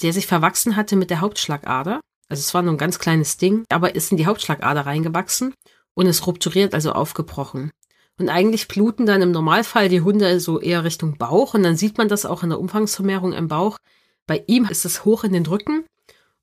der 0.03 0.13
sich 0.13 0.27
verwachsen 0.27 0.77
hatte 0.77 0.95
mit 0.95 1.11
der 1.11 1.21
Hauptschlagader. 1.21 2.01
Also 2.29 2.41
es 2.41 2.55
war 2.55 2.63
nur 2.63 2.75
ein 2.75 2.79
ganz 2.79 2.99
kleines 2.99 3.37
Ding, 3.37 3.65
aber 3.69 3.95
ist 3.95 4.13
in 4.13 4.17
die 4.17 4.27
Hauptschlagader 4.27 4.87
reingewachsen 4.87 5.55
und 5.95 6.07
ist 6.07 6.27
rupturiert, 6.27 6.75
also 6.75 6.93
aufgebrochen. 6.93 7.73
Und 8.19 8.29
eigentlich 8.29 8.69
bluten 8.69 9.07
dann 9.07 9.23
im 9.23 9.33
Normalfall 9.33 9.89
die 9.89 10.03
Hunde 10.03 10.39
so 10.41 10.61
eher 10.61 10.85
Richtung 10.85 11.19
Bauch 11.19 11.55
und 11.55 11.63
dann 11.63 11.77
sieht 11.77 11.99
man 11.99 12.09
das 12.09 12.27
auch 12.27 12.43
in 12.43 12.51
der 12.51 12.61
Umfangsvermehrung 12.61 13.33
im 13.33 13.49
Bauch. 13.49 13.79
Bei 14.27 14.45
ihm 14.47 14.67
ist 14.67 14.85
es 14.85 15.05
hoch 15.05 15.25
in 15.25 15.33
den 15.33 15.47
Rücken 15.47 15.85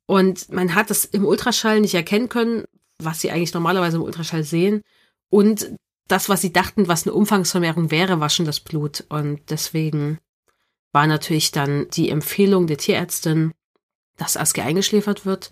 und 0.05 0.51
man 0.51 0.75
hat 0.75 0.89
das 0.89 1.05
im 1.05 1.25
Ultraschall 1.25 1.82
nicht 1.82 1.94
erkennen 1.94 2.29
können, 2.29 2.65
was 3.01 3.21
sie 3.21 3.31
eigentlich 3.31 3.53
normalerweise 3.53 3.97
im 3.97 4.03
Ultraschall 4.03 4.43
sehen. 4.43 4.81
Und 5.29 5.71
das, 6.07 6.29
was 6.29 6.41
sie 6.41 6.53
dachten, 6.53 6.87
was 6.87 7.05
eine 7.05 7.13
Umfangsvermehrung 7.13 7.91
wäre, 7.91 8.19
war 8.19 8.29
schon 8.29 8.45
das 8.45 8.59
Blut. 8.59 9.03
Und 9.09 9.41
deswegen 9.49 10.19
war 10.91 11.07
natürlich 11.07 11.51
dann 11.51 11.87
die 11.89 12.09
Empfehlung 12.09 12.67
der 12.67 12.77
Tierärztin, 12.77 13.53
dass 14.17 14.37
Aske 14.37 14.63
eingeschläfert 14.63 15.25
wird 15.25 15.51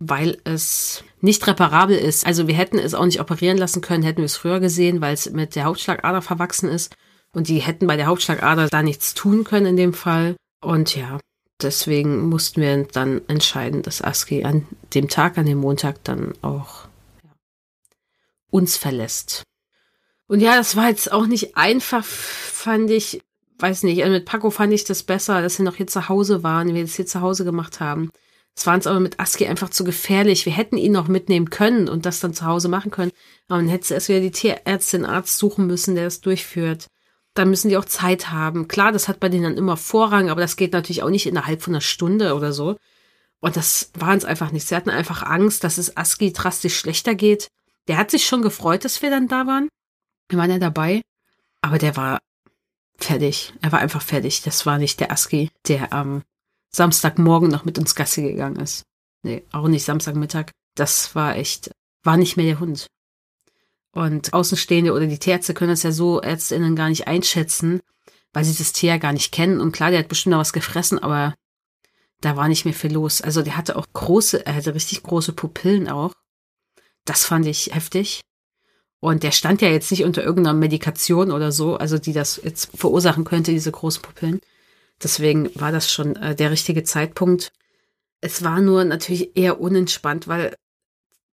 weil 0.00 0.38
es 0.44 1.04
nicht 1.20 1.46
reparabel 1.46 1.96
ist. 1.96 2.26
Also 2.26 2.48
wir 2.48 2.54
hätten 2.54 2.78
es 2.78 2.94
auch 2.94 3.04
nicht 3.04 3.20
operieren 3.20 3.58
lassen 3.58 3.82
können, 3.82 4.02
hätten 4.02 4.18
wir 4.18 4.24
es 4.24 4.36
früher 4.36 4.58
gesehen, 4.58 5.02
weil 5.02 5.12
es 5.12 5.30
mit 5.30 5.54
der 5.54 5.64
Hauptschlagader 5.64 6.22
verwachsen 6.22 6.70
ist. 6.70 6.96
Und 7.32 7.48
die 7.48 7.58
hätten 7.58 7.86
bei 7.86 7.96
der 7.96 8.06
Hauptschlagader 8.06 8.68
da 8.68 8.82
nichts 8.82 9.14
tun 9.14 9.44
können 9.44 9.66
in 9.66 9.76
dem 9.76 9.92
Fall. 9.92 10.36
Und 10.62 10.96
ja, 10.96 11.20
deswegen 11.62 12.28
mussten 12.28 12.60
wir 12.60 12.84
dann 12.84 13.22
entscheiden, 13.28 13.82
dass 13.82 14.02
Aski 14.02 14.44
an 14.44 14.66
dem 14.94 15.08
Tag, 15.08 15.38
an 15.38 15.46
dem 15.46 15.58
Montag 15.58 16.02
dann 16.04 16.34
auch 16.42 16.88
uns 18.50 18.76
verlässt. 18.76 19.42
Und 20.26 20.40
ja, 20.40 20.56
das 20.56 20.76
war 20.76 20.88
jetzt 20.88 21.10
auch 21.12 21.26
nicht 21.26 21.56
einfach, 21.56 22.04
fand 22.04 22.90
ich, 22.90 23.20
weiß 23.58 23.82
nicht, 23.82 24.02
also 24.02 24.12
mit 24.12 24.26
Paco 24.26 24.50
fand 24.50 24.72
ich 24.72 24.84
das 24.84 25.02
besser, 25.02 25.42
dass 25.42 25.58
wir 25.58 25.64
noch 25.64 25.76
hier 25.76 25.86
zu 25.86 26.08
Hause 26.08 26.42
waren, 26.42 26.74
wir 26.74 26.82
das 26.82 26.94
hier 26.94 27.06
zu 27.06 27.20
Hause 27.20 27.44
gemacht 27.44 27.80
haben. 27.80 28.10
Es 28.56 28.66
war 28.66 28.74
uns 28.74 28.86
aber 28.86 29.00
mit 29.00 29.18
Aski 29.18 29.46
einfach 29.46 29.70
zu 29.70 29.84
gefährlich. 29.84 30.44
Wir 30.44 30.52
hätten 30.52 30.76
ihn 30.76 30.92
noch 30.92 31.08
mitnehmen 31.08 31.50
können 31.50 31.88
und 31.88 32.04
das 32.06 32.20
dann 32.20 32.34
zu 32.34 32.44
Hause 32.44 32.68
machen 32.68 32.90
können. 32.90 33.12
Aber 33.48 33.58
dann 33.58 33.68
hätte 33.68 33.94
erst 33.94 34.08
wieder 34.08 34.20
die 34.20 34.30
Tierärztin, 34.30 35.04
Arzt 35.04 35.38
suchen 35.38 35.66
müssen, 35.66 35.94
der 35.94 36.04
das 36.04 36.20
durchführt. 36.20 36.88
Da 37.34 37.44
müssen 37.44 37.68
die 37.68 37.76
auch 37.76 37.84
Zeit 37.84 38.30
haben. 38.30 38.68
Klar, 38.68 38.92
das 38.92 39.08
hat 39.08 39.20
bei 39.20 39.28
denen 39.28 39.44
dann 39.44 39.56
immer 39.56 39.76
Vorrang, 39.76 40.30
aber 40.30 40.40
das 40.40 40.56
geht 40.56 40.72
natürlich 40.72 41.02
auch 41.02 41.10
nicht 41.10 41.26
innerhalb 41.26 41.62
von 41.62 41.74
einer 41.74 41.80
Stunde 41.80 42.34
oder 42.34 42.52
so. 42.52 42.76
Und 43.40 43.56
das 43.56 43.90
war 43.94 44.12
uns 44.12 44.24
einfach 44.24 44.50
nicht. 44.50 44.66
Sie 44.66 44.76
hatten 44.76 44.90
einfach 44.90 45.22
Angst, 45.22 45.64
dass 45.64 45.78
es 45.78 45.96
Aski 45.96 46.32
drastisch 46.32 46.76
schlechter 46.76 47.14
geht. 47.14 47.48
Der 47.88 47.96
hat 47.96 48.10
sich 48.10 48.26
schon 48.26 48.42
gefreut, 48.42 48.84
dass 48.84 49.00
wir 49.02 49.10
dann 49.10 49.28
da 49.28 49.46
waren. 49.46 49.68
Wir 50.28 50.38
waren 50.38 50.50
ja 50.50 50.58
dabei, 50.58 51.02
aber 51.62 51.78
der 51.78 51.96
war 51.96 52.18
fertig. 52.98 53.54
Er 53.62 53.72
war 53.72 53.78
einfach 53.78 54.02
fertig. 54.02 54.42
Das 54.42 54.66
war 54.66 54.78
nicht 54.78 55.00
der 55.00 55.10
Aski, 55.10 55.50
der 55.66 55.92
am 55.92 56.22
Samstagmorgen 56.72 57.48
noch 57.48 57.64
mit 57.64 57.78
uns 57.78 57.94
Gassi 57.94 58.22
gegangen 58.22 58.60
ist. 58.60 58.84
Nee, 59.22 59.44
auch 59.52 59.68
nicht 59.68 59.84
Samstagmittag. 59.84 60.50
Das 60.76 61.14
war 61.14 61.36
echt, 61.36 61.70
war 62.04 62.16
nicht 62.16 62.36
mehr 62.36 62.46
der 62.46 62.60
Hund. 62.60 62.86
Und 63.92 64.32
Außenstehende 64.32 64.92
oder 64.92 65.06
die 65.06 65.18
Tierärzte 65.18 65.54
können 65.54 65.70
das 65.70 65.82
ja 65.82 65.92
so 65.92 66.22
ÄrztInnen 66.22 66.76
gar 66.76 66.88
nicht 66.88 67.08
einschätzen, 67.08 67.80
weil 68.32 68.44
sie 68.44 68.56
das 68.56 68.72
Tier 68.72 68.90
ja 68.90 68.98
gar 68.98 69.12
nicht 69.12 69.32
kennen. 69.32 69.60
Und 69.60 69.72
klar, 69.72 69.90
der 69.90 70.00
hat 70.00 70.08
bestimmt 70.08 70.32
noch 70.32 70.40
was 70.40 70.52
gefressen, 70.52 70.98
aber 70.98 71.34
da 72.20 72.36
war 72.36 72.48
nicht 72.48 72.64
mehr 72.64 72.74
viel 72.74 72.92
los. 72.92 73.20
Also 73.20 73.42
der 73.42 73.56
hatte 73.56 73.76
auch 73.76 73.86
große, 73.92 74.46
er 74.46 74.54
hatte 74.54 74.74
richtig 74.74 75.02
große 75.02 75.32
Pupillen 75.32 75.88
auch. 75.88 76.12
Das 77.04 77.24
fand 77.24 77.46
ich 77.46 77.74
heftig. 77.74 78.20
Und 79.00 79.22
der 79.22 79.32
stand 79.32 79.62
ja 79.62 79.68
jetzt 79.68 79.90
nicht 79.90 80.04
unter 80.04 80.22
irgendeiner 80.22 80.56
Medikation 80.56 81.32
oder 81.32 81.52
so, 81.52 81.76
also 81.76 81.98
die 81.98 82.12
das 82.12 82.40
jetzt 82.44 82.70
verursachen 82.76 83.24
könnte, 83.24 83.50
diese 83.50 83.72
großen 83.72 84.02
Pupillen. 84.02 84.40
Deswegen 85.02 85.50
war 85.54 85.72
das 85.72 85.90
schon 85.90 86.16
äh, 86.16 86.36
der 86.36 86.50
richtige 86.50 86.84
Zeitpunkt. 86.84 87.52
Es 88.20 88.44
war 88.44 88.60
nur 88.60 88.84
natürlich 88.84 89.34
eher 89.36 89.60
unentspannt, 89.60 90.28
weil 90.28 90.54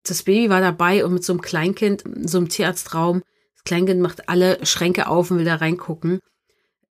das 0.05 0.23
Baby 0.23 0.51
war 0.51 0.61
dabei 0.61 1.05
und 1.05 1.15
mit 1.15 1.25
so 1.25 1.33
einem 1.33 1.43
Kleinkind, 1.43 2.05
so 2.25 2.39
einem 2.39 2.49
Tierarztraum, 2.49 3.23
das 3.55 3.65
Kleinkind 3.65 4.01
macht 4.01 4.29
alle 4.29 4.65
Schränke 4.65 5.09
auf 5.09 5.31
und 5.31 5.39
will 5.39 5.45
da 5.45 5.57
reingucken. 5.57 6.21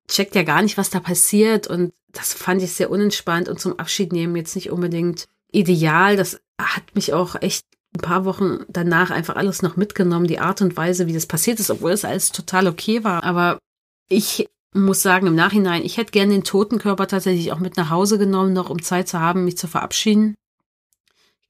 Checkt 0.08 0.36
ja 0.36 0.44
gar 0.44 0.62
nicht, 0.62 0.78
was 0.78 0.90
da 0.90 1.00
passiert 1.00 1.68
und 1.68 1.94
das 2.12 2.34
fand 2.34 2.62
ich 2.62 2.74
sehr 2.74 2.90
unentspannt 2.90 3.50
und 3.50 3.60
zum 3.60 3.78
Abschied 3.78 4.12
nehmen 4.14 4.36
jetzt 4.36 4.56
nicht 4.56 4.72
unbedingt 4.72 5.28
ideal. 5.52 6.16
Das 6.16 6.40
hat 6.60 6.96
mich 6.96 7.14
auch 7.14 7.36
echt 7.42 7.66
ein 7.96 8.02
paar 8.02 8.26
Wochen 8.26 8.66
danach 8.68 9.12
einfach 9.12 9.36
alles 9.36 9.62
noch 9.62 9.76
mitgenommen, 9.76 10.28
die 10.28 10.40
Art 10.40 10.62
und 10.62 10.78
Weise, 10.78 11.08
wie 11.08 11.14
das 11.14 11.26
passiert 11.26 11.60
ist, 11.60 11.72
obwohl 11.72 11.92
es 11.92 12.06
alles 12.06 12.32
total 12.32 12.68
okay 12.68 13.04
war. 13.04 13.24
Aber 13.24 13.60
ich 14.08 14.48
muss 14.74 15.02
sagen, 15.02 15.28
im 15.28 15.36
Nachhinein, 15.36 15.84
ich 15.84 15.98
hätte 15.98 16.12
gerne 16.12 16.34
den 16.34 16.44
toten 16.44 16.78
Körper 16.78 17.08
tatsächlich 17.08 17.52
auch 17.52 17.60
mit 17.60 17.78
nach 17.78 17.90
Hause 17.90 18.18
genommen, 18.20 18.54
noch 18.54 18.70
um 18.70 18.82
Zeit 18.82 19.08
zu 19.08 19.20
haben, 19.20 19.46
mich 19.46 19.58
zu 19.58 19.68
verabschieden. 19.68 20.36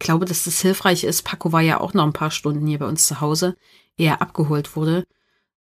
Ich 0.02 0.06
glaube, 0.06 0.26
dass 0.26 0.46
das 0.46 0.62
hilfreich 0.62 1.04
ist. 1.04 1.24
Paco 1.24 1.52
war 1.52 1.62
ja 1.62 1.80
auch 1.80 1.94
noch 1.94 2.06
ein 2.06 2.14
paar 2.14 2.32
Stunden 2.32 2.66
hier 2.66 2.80
bei 2.80 2.88
uns 2.88 3.06
zu 3.06 3.20
Hause, 3.20 3.56
ehe 3.98 4.08
er 4.08 4.22
abgeholt 4.22 4.76
wurde. 4.76 5.04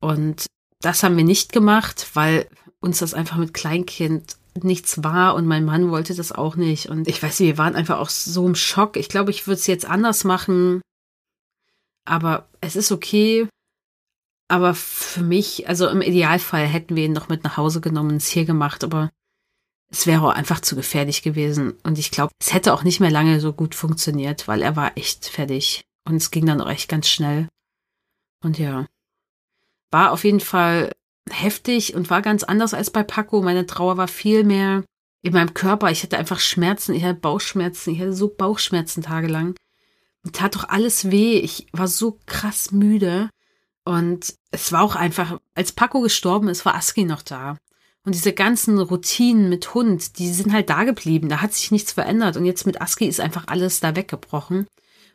Und 0.01 0.47
das 0.81 1.03
haben 1.03 1.17
wir 1.17 1.25
nicht 1.25 1.53
gemacht, 1.53 2.11
weil 2.15 2.49
uns 2.81 2.99
das 2.99 3.15
einfach 3.15 3.39
mit 3.39 3.55
Kleinkind 3.55 4.37
nichts 4.63 5.03
war 5.03 5.35
und 5.35 5.47
mein 5.47 5.65
Mann 5.65 5.91
wollte 5.91 6.15
das 6.15 6.33
auch 6.33 6.57
nicht. 6.57 6.87
Und 6.89 7.09
ich 7.09 7.23
weiß 7.23 7.41
nicht, 7.41 7.49
wir 7.49 7.59
waren 7.59 7.75
einfach 7.75 7.99
auch 7.99 8.11
so 8.11 8.47
im 8.47 8.55
Schock. 8.55 8.97
Ich 8.97 9.09
glaube, 9.09 9.31
ich 9.31 9.47
würde 9.47 9.59
es 9.59 9.67
jetzt 9.67 9.87
anders 9.87 10.25
machen. 10.25 10.83
Aber 12.05 12.49
es 12.61 12.77
ist 12.77 12.93
okay. 12.93 13.49
Aber 14.49 14.75
für 14.75 15.23
mich, 15.23 15.69
also 15.69 15.89
im 15.89 16.03
Idealfall 16.03 16.67
hätten 16.67 16.95
wir 16.95 17.05
ihn 17.05 17.13
noch 17.13 17.29
mit 17.29 17.43
nach 17.43 17.57
Hause 17.57 17.81
genommen 17.81 18.11
und 18.11 18.17
es 18.17 18.29
hier 18.29 18.45
gemacht, 18.45 18.85
aber 18.85 19.11
es 19.91 20.07
wäre 20.07 20.23
auch 20.23 20.35
einfach 20.35 20.61
zu 20.61 20.77
gefährlich 20.77 21.23
gewesen. 21.23 21.75
Und 21.83 21.99
ich 21.99 22.11
glaube, 22.11 22.33
es 22.41 22.53
hätte 22.53 22.73
auch 22.75 22.83
nicht 22.83 23.01
mehr 23.01 23.11
lange 23.11 23.41
so 23.41 23.53
gut 23.53 23.75
funktioniert, 23.75 24.49
weil 24.49 24.63
er 24.63 24.77
war 24.77 24.97
echt 24.97 25.27
fertig. 25.27 25.85
Und 26.05 26.17
es 26.17 26.31
ging 26.31 26.47
dann 26.47 26.61
auch 26.61 26.69
echt 26.69 26.89
ganz 26.89 27.09
schnell. 27.09 27.49
Und 28.43 28.59
ja, 28.59 28.87
war 29.91 30.13
auf 30.13 30.25
jeden 30.25 30.41
Fall 30.41 30.93
heftig 31.31 31.95
und 31.95 32.11
war 32.11 32.23
ganz 32.23 32.45
anders 32.45 32.75
als 32.75 32.91
bei 32.91 33.03
Paco. 33.03 33.43
Meine 33.43 33.67
Trauer 33.67 33.97
war 33.97 34.09
viel 34.09 34.45
mehr 34.45 34.85
in 35.23 35.33
meinem 35.33 35.55
Körper. 35.55 35.91
Ich 35.91 36.03
hatte 36.03 36.19
einfach 36.19 36.39
Schmerzen, 36.39 36.95
ich 36.95 37.03
hatte 37.03 37.19
Bauchschmerzen, 37.19 37.91
ich 37.95 38.01
hatte 38.01 38.13
so 38.13 38.29
Bauchschmerzen 38.29 39.03
tagelang. 39.03 39.55
Mir 40.23 40.33
tat 40.33 40.55
doch 40.57 40.69
alles 40.69 41.11
weh. 41.11 41.39
Ich 41.39 41.67
war 41.73 41.89
so 41.89 42.19
krass 42.27 42.73
müde. 42.73 43.31
Und 43.85 44.35
es 44.51 44.73
war 44.73 44.83
auch 44.83 44.97
einfach, 44.97 45.39
als 45.55 45.73
Paco 45.73 46.01
gestorben 46.01 46.49
ist, 46.49 46.65
war 46.65 46.75
Aski 46.75 47.05
noch 47.05 47.23
da. 47.23 47.57
Und 48.07 48.15
diese 48.15 48.33
ganzen 48.33 48.79
Routinen 48.79 49.49
mit 49.49 49.75
Hund, 49.75 50.21
die 50.21 50.33
sind 50.33 50.53
halt 50.53 50.71
da 50.71 50.85
geblieben. 50.85 51.29
Da 51.29 51.43
hat 51.43 51.53
sich 51.53 51.73
nichts 51.73 51.91
verändert. 51.91 52.37
Und 52.37 52.45
jetzt 52.45 52.65
mit 52.65 52.81
Aski 52.81 53.05
ist 53.05 53.19
einfach 53.19 53.49
alles 53.49 53.81
da 53.81 53.97
weggebrochen. 53.97 54.69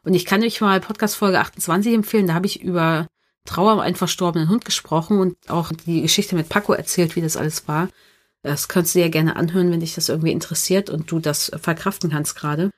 Und 0.04 0.14
ich 0.14 0.26
kann 0.26 0.44
euch 0.44 0.60
mal 0.60 0.82
Podcast 0.82 1.16
Folge 1.16 1.40
28 1.40 1.94
empfehlen. 1.94 2.28
Da 2.28 2.34
habe 2.34 2.48
ich 2.48 2.62
über 2.62 3.08
Trauer 3.46 3.76
um 3.76 3.80
einen 3.80 3.96
verstorbenen 3.96 4.50
Hund 4.50 4.66
gesprochen 4.66 5.20
und 5.20 5.38
auch 5.48 5.72
die 5.86 6.02
Geschichte 6.02 6.36
mit 6.36 6.50
Paco 6.50 6.74
erzählt, 6.74 7.16
wie 7.16 7.22
das 7.22 7.38
alles 7.38 7.66
war. 7.66 7.88
Das 8.44 8.68
könntest 8.68 8.96
du 8.96 9.00
dir 9.00 9.10
gerne 9.10 9.38
anhören, 9.38 9.72
wenn 9.72 9.80
dich 9.80 9.96
das 9.96 10.10
irgendwie 10.10 10.34
interessiert 10.34 10.90
und 10.90 11.10
du 11.10 11.20
das 11.20 11.50
verkraften 11.62 12.10
kannst 12.10 12.36
gerade. 12.36 12.72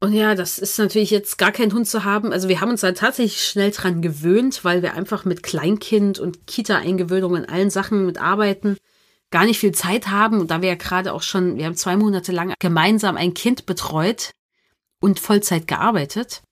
Und 0.00 0.12
ja, 0.12 0.34
das 0.34 0.58
ist 0.58 0.78
natürlich 0.78 1.10
jetzt 1.10 1.38
gar 1.38 1.52
kein 1.52 1.72
Hund 1.72 1.88
zu 1.88 2.04
haben. 2.04 2.34
Also 2.34 2.50
wir 2.50 2.60
haben 2.60 2.70
uns 2.70 2.82
da 2.82 2.92
tatsächlich 2.92 3.42
schnell 3.42 3.70
dran 3.70 4.02
gewöhnt, 4.02 4.62
weil 4.62 4.82
wir 4.82 4.92
einfach 4.92 5.24
mit 5.24 5.42
Kleinkind 5.42 6.18
und 6.18 6.46
Kita-Eingewöhnung 6.46 7.34
in 7.34 7.46
allen 7.46 7.70
Sachen 7.70 8.04
mit 8.04 8.18
arbeiten 8.18 8.76
gar 9.30 9.44
nicht 9.44 9.58
viel 9.58 9.72
Zeit 9.72 10.08
haben. 10.08 10.46
Da 10.46 10.62
wir 10.62 10.68
ja 10.70 10.74
gerade 10.74 11.12
auch 11.12 11.22
schon, 11.22 11.56
wir 11.56 11.66
haben 11.66 11.76
zwei 11.76 11.96
Monate 11.96 12.32
lang 12.32 12.54
gemeinsam 12.58 13.16
ein 13.16 13.34
Kind 13.34 13.66
betreut 13.66 14.32
und 15.00 15.20
Vollzeit 15.20 15.66
gearbeitet 15.66 16.42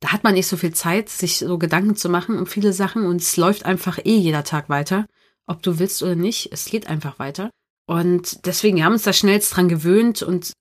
da 0.00 0.12
hat 0.12 0.24
man 0.24 0.34
nicht 0.34 0.46
so 0.46 0.56
viel 0.56 0.72
Zeit, 0.72 1.10
sich 1.10 1.38
so 1.38 1.58
Gedanken 1.58 1.94
zu 1.94 2.08
machen 2.08 2.38
um 2.38 2.46
viele 2.46 2.72
Sachen 2.72 3.06
und 3.06 3.20
es 3.20 3.36
läuft 3.36 3.66
einfach 3.66 3.98
eh 3.98 4.16
jeder 4.16 4.44
Tag 4.44 4.68
weiter. 4.68 5.06
Ob 5.46 5.62
du 5.62 5.78
willst 5.78 6.02
oder 6.02 6.14
nicht, 6.14 6.50
es 6.52 6.64
geht 6.64 6.86
einfach 6.86 7.18
weiter. 7.18 7.50
Und 7.86 8.46
deswegen 8.46 8.78
wir 8.78 8.84
haben 8.84 8.94
uns 8.94 9.02
da 9.02 9.12
schnellst 9.12 9.54
dran 9.54 9.68
gewöhnt 9.68 10.22
und 10.22 10.52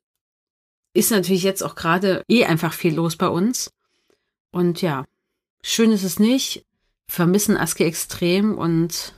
ist 0.93 1.11
natürlich 1.11 1.43
jetzt 1.43 1.63
auch 1.63 1.75
gerade 1.75 2.23
eh 2.27 2.45
einfach 2.45 2.73
viel 2.73 2.93
los 2.93 3.15
bei 3.15 3.27
uns. 3.27 3.69
Und 4.51 4.81
ja, 4.81 5.05
schön 5.61 5.91
ist 5.91 6.03
es 6.03 6.19
nicht. 6.19 6.65
Wir 7.07 7.13
vermissen 7.15 7.55
Aski 7.55 7.85
extrem 7.85 8.57
und 8.57 9.13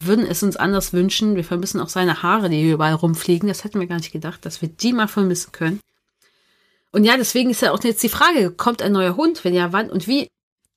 würden 0.00 0.26
es 0.26 0.42
uns 0.42 0.56
anders 0.56 0.92
wünschen. 0.92 1.36
Wir 1.36 1.44
vermissen 1.44 1.80
auch 1.80 1.88
seine 1.88 2.22
Haare, 2.22 2.48
die 2.48 2.60
hier 2.60 2.74
überall 2.74 2.94
rumfliegen. 2.94 3.48
Das 3.48 3.64
hätten 3.64 3.80
wir 3.80 3.86
gar 3.86 3.98
nicht 3.98 4.12
gedacht, 4.12 4.44
dass 4.44 4.62
wir 4.62 4.68
die 4.68 4.92
mal 4.92 5.08
vermissen 5.08 5.52
können. 5.52 5.80
Und 6.92 7.04
ja, 7.04 7.16
deswegen 7.16 7.50
ist 7.50 7.62
ja 7.62 7.72
auch 7.72 7.82
jetzt 7.84 8.02
die 8.02 8.08
Frage, 8.08 8.50
kommt 8.50 8.82
ein 8.82 8.92
neuer 8.92 9.16
Hund? 9.16 9.44
Wenn 9.44 9.54
ja, 9.54 9.72
wann 9.72 9.90
und 9.90 10.08
wie? 10.08 10.28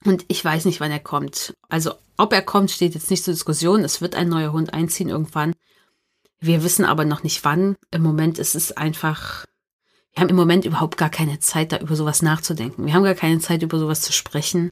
Und 0.06 0.26
ich 0.28 0.44
weiß 0.44 0.66
nicht, 0.66 0.80
wann 0.80 0.92
er 0.92 1.00
kommt. 1.00 1.54
Also, 1.70 1.94
ob 2.18 2.34
er 2.34 2.42
kommt, 2.42 2.70
steht 2.70 2.94
jetzt 2.94 3.10
nicht 3.10 3.24
zur 3.24 3.34
Diskussion. 3.34 3.84
Es 3.84 4.02
wird 4.02 4.16
ein 4.16 4.30
neuer 4.30 4.52
Hund 4.52 4.74
einziehen 4.74 5.10
irgendwann. 5.10 5.54
Wir 6.40 6.64
wissen 6.64 6.86
aber 6.86 7.06
noch 7.06 7.24
nicht 7.24 7.44
wann. 7.46 7.78
Im 7.90 8.04
Moment 8.04 8.38
ist 8.38 8.54
es 8.54 8.74
einfach, 8.74 9.46
wir 10.14 10.22
haben 10.22 10.30
im 10.30 10.36
Moment 10.36 10.66
überhaupt 10.66 10.98
gar 10.98 11.10
keine 11.10 11.40
Zeit, 11.40 11.72
da 11.72 11.78
über 11.78 11.96
sowas 11.96 12.22
nachzudenken. 12.22 12.86
Wir 12.86 12.94
haben 12.94 13.04
gar 13.04 13.16
keine 13.16 13.40
Zeit, 13.40 13.64
über 13.64 13.80
sowas 13.80 14.02
zu 14.02 14.12
sprechen, 14.12 14.72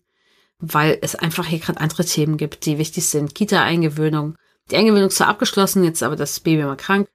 weil 0.61 0.99
es 1.01 1.15
einfach 1.15 1.45
hier 1.45 1.59
gerade 1.59 1.81
andere 1.81 2.05
Themen 2.05 2.37
gibt, 2.37 2.65
die 2.65 2.77
wichtig 2.77 3.07
sind. 3.07 3.35
Kita-Eingewöhnung. 3.35 4.37
Die 4.69 4.77
Eingewöhnung 4.77 5.09
ist 5.09 5.17
zwar 5.17 5.27
abgeschlossen, 5.27 5.83
jetzt 5.83 6.03
aber 6.03 6.15
das 6.15 6.39
Baby 6.39 6.63
mal 6.63 6.77
krank. 6.77 7.09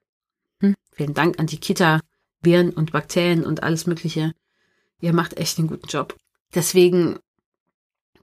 Hm, 0.60 0.74
vielen 0.92 1.14
Dank 1.14 1.38
an 1.38 1.46
die 1.46 1.58
Kita. 1.60 2.00
Viren 2.42 2.70
und 2.70 2.92
Bakterien 2.92 3.44
und 3.44 3.62
alles 3.62 3.86
Mögliche. 3.86 4.32
Ihr 5.00 5.12
macht 5.12 5.36
echt 5.36 5.58
einen 5.58 5.68
guten 5.68 5.88
Job. 5.88 6.16
Deswegen, 6.54 7.18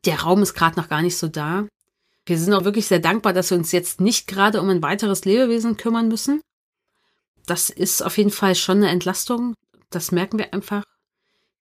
der 0.05 0.21
Raum 0.21 0.41
ist 0.41 0.53
gerade 0.53 0.79
noch 0.79 0.89
gar 0.89 1.01
nicht 1.01 1.17
so 1.17 1.27
da. 1.27 1.67
Wir 2.25 2.37
sind 2.37 2.53
auch 2.53 2.63
wirklich 2.63 2.87
sehr 2.87 2.99
dankbar, 2.99 3.33
dass 3.33 3.49
wir 3.49 3.57
uns 3.57 3.71
jetzt 3.71 3.99
nicht 3.99 4.27
gerade 4.27 4.61
um 4.61 4.69
ein 4.69 4.81
weiteres 4.81 5.25
Lebewesen 5.25 5.77
kümmern 5.77 6.07
müssen. 6.07 6.41
Das 7.45 7.69
ist 7.69 8.01
auf 8.01 8.17
jeden 8.17 8.31
Fall 8.31 8.55
schon 8.55 8.77
eine 8.77 8.89
Entlastung. 8.89 9.55
Das 9.89 10.11
merken 10.11 10.37
wir 10.37 10.53
einfach. 10.53 10.83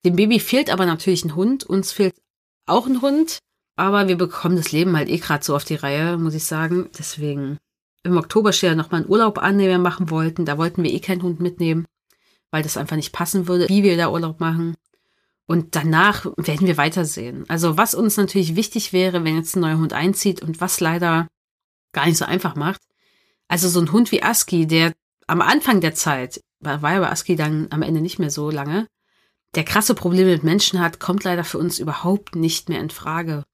Dem 0.04 0.16
Baby 0.16 0.38
fehlt 0.40 0.70
aber 0.70 0.86
natürlich 0.86 1.24
ein 1.24 1.34
Hund. 1.34 1.64
Uns 1.64 1.92
fehlt 1.92 2.14
auch 2.66 2.86
ein 2.86 3.02
Hund. 3.02 3.38
Aber 3.76 4.08
wir 4.08 4.16
bekommen 4.16 4.56
das 4.56 4.72
Leben 4.72 4.96
halt 4.96 5.08
eh 5.08 5.18
gerade 5.18 5.44
so 5.44 5.56
auf 5.56 5.64
die 5.64 5.76
Reihe, 5.76 6.18
muss 6.18 6.34
ich 6.34 6.44
sagen. 6.44 6.90
Deswegen, 6.98 7.58
im 8.02 8.16
Oktober 8.16 8.52
steht 8.52 8.70
ja 8.70 8.76
noch 8.76 8.90
mal 8.90 9.02
ein 9.02 9.08
Urlaub 9.08 9.38
an, 9.38 9.58
den 9.58 9.68
wir 9.68 9.78
machen 9.78 10.10
wollten. 10.10 10.44
Da 10.44 10.58
wollten 10.58 10.82
wir 10.82 10.92
eh 10.92 11.00
keinen 11.00 11.22
Hund 11.22 11.40
mitnehmen 11.40 11.86
weil 12.52 12.62
das 12.62 12.76
einfach 12.76 12.96
nicht 12.96 13.12
passen 13.12 13.48
würde, 13.48 13.68
wie 13.68 13.82
wir 13.82 13.96
da 13.96 14.10
Urlaub 14.10 14.38
machen. 14.38 14.76
Und 15.46 15.74
danach 15.74 16.26
werden 16.36 16.66
wir 16.68 16.76
weitersehen. 16.76 17.44
Also 17.48 17.76
was 17.76 17.94
uns 17.94 18.16
natürlich 18.16 18.54
wichtig 18.54 18.92
wäre, 18.92 19.24
wenn 19.24 19.36
jetzt 19.36 19.56
ein 19.56 19.60
neuer 19.60 19.78
Hund 19.78 19.92
einzieht 19.92 20.40
und 20.40 20.60
was 20.60 20.78
leider 20.78 21.26
gar 21.92 22.06
nicht 22.06 22.18
so 22.18 22.24
einfach 22.24 22.54
macht. 22.54 22.80
Also 23.48 23.68
so 23.68 23.80
ein 23.80 23.90
Hund 23.90 24.12
wie 24.12 24.22
Aski, 24.22 24.66
der 24.66 24.92
am 25.26 25.40
Anfang 25.40 25.80
der 25.80 25.94
Zeit, 25.94 26.40
war 26.60 26.92
ja 26.92 27.00
bei 27.00 27.10
Aski 27.10 27.34
dann 27.34 27.66
am 27.70 27.82
Ende 27.82 28.00
nicht 28.00 28.18
mehr 28.18 28.30
so 28.30 28.50
lange, 28.50 28.86
der 29.54 29.64
krasse 29.64 29.94
Probleme 29.94 30.30
mit 30.30 30.44
Menschen 30.44 30.78
hat, 30.78 31.00
kommt 31.00 31.24
leider 31.24 31.44
für 31.44 31.58
uns 31.58 31.78
überhaupt 31.78 32.36
nicht 32.36 32.68
mehr 32.68 32.80
in 32.80 32.90
Frage. 32.90 33.44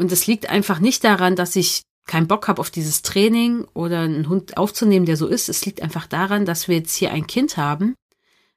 Und 0.00 0.10
es 0.12 0.26
liegt 0.26 0.48
einfach 0.48 0.78
nicht 0.78 1.04
daran, 1.04 1.36
dass 1.36 1.54
ich 1.56 1.82
keinen 2.06 2.26
Bock 2.26 2.48
habe 2.48 2.58
auf 2.58 2.70
dieses 2.70 3.02
Training 3.02 3.66
oder 3.74 4.00
einen 4.00 4.30
Hund 4.30 4.56
aufzunehmen, 4.56 5.04
der 5.04 5.18
so 5.18 5.26
ist. 5.26 5.50
Es 5.50 5.66
liegt 5.66 5.82
einfach 5.82 6.06
daran, 6.06 6.46
dass 6.46 6.68
wir 6.68 6.78
jetzt 6.78 6.96
hier 6.96 7.12
ein 7.12 7.26
Kind 7.26 7.58
haben, 7.58 7.94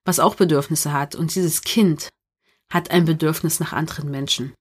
was 0.06 0.22
auch 0.22 0.36
Bedürfnisse 0.36 0.94
hat. 0.94 1.16
Und 1.16 1.36
dieses 1.36 1.62
Kind 1.62 2.08
hat 2.70 2.92
ein 2.92 3.04
Bedürfnis 3.04 3.60
nach 3.60 3.74
anderen 3.74 4.10
Menschen. 4.10 4.54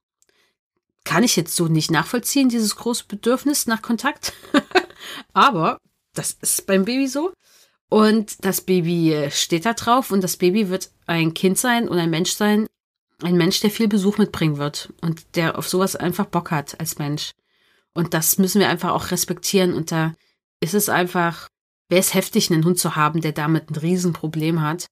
Kann 1.05 1.23
ich 1.23 1.37
jetzt 1.37 1.55
so 1.55 1.69
nicht 1.69 1.89
nachvollziehen, 1.89 2.49
dieses 2.49 2.75
große 2.75 3.05
Bedürfnis 3.07 3.65
nach 3.65 3.81
Kontakt. 3.81 4.33
Aber 5.33 5.77
das 6.13 6.35
ist 6.41 6.65
beim 6.67 6.83
Baby 6.83 7.07
so. 7.07 7.31
Und 7.87 8.43
das 8.43 8.59
Baby 8.59 9.29
steht 9.31 9.65
da 9.65 9.71
drauf 9.71 10.11
und 10.11 10.21
das 10.21 10.35
Baby 10.35 10.67
wird 10.67 10.91
ein 11.07 11.33
Kind 11.33 11.57
sein 11.57 11.87
und 11.87 11.97
ein 11.97 12.09
Mensch 12.09 12.33
sein, 12.33 12.67
ein 13.23 13.37
Mensch, 13.37 13.59
der 13.61 13.71
viel 13.71 13.87
Besuch 13.87 14.17
mitbringen 14.17 14.57
wird 14.57 14.93
und 15.01 15.35
der 15.35 15.57
auf 15.57 15.67
sowas 15.67 15.95
einfach 15.95 16.25
Bock 16.25 16.51
hat 16.51 16.79
als 16.79 16.97
Mensch. 16.97 17.31
Und 17.93 18.13
das 18.13 18.37
müssen 18.37 18.59
wir 18.59 18.69
einfach 18.69 18.91
auch 18.91 19.11
respektieren. 19.11 19.73
Und 19.73 19.91
da 19.91 20.13
ist 20.59 20.73
es 20.73 20.89
einfach, 20.89 21.47
wäre 21.89 22.01
es 22.01 22.13
heftig, 22.13 22.51
einen 22.51 22.65
Hund 22.65 22.79
zu 22.79 22.95
haben, 22.95 23.21
der 23.21 23.31
damit 23.31 23.69
ein 23.69 23.75
Riesenproblem 23.75 24.61
hat, 24.61 24.87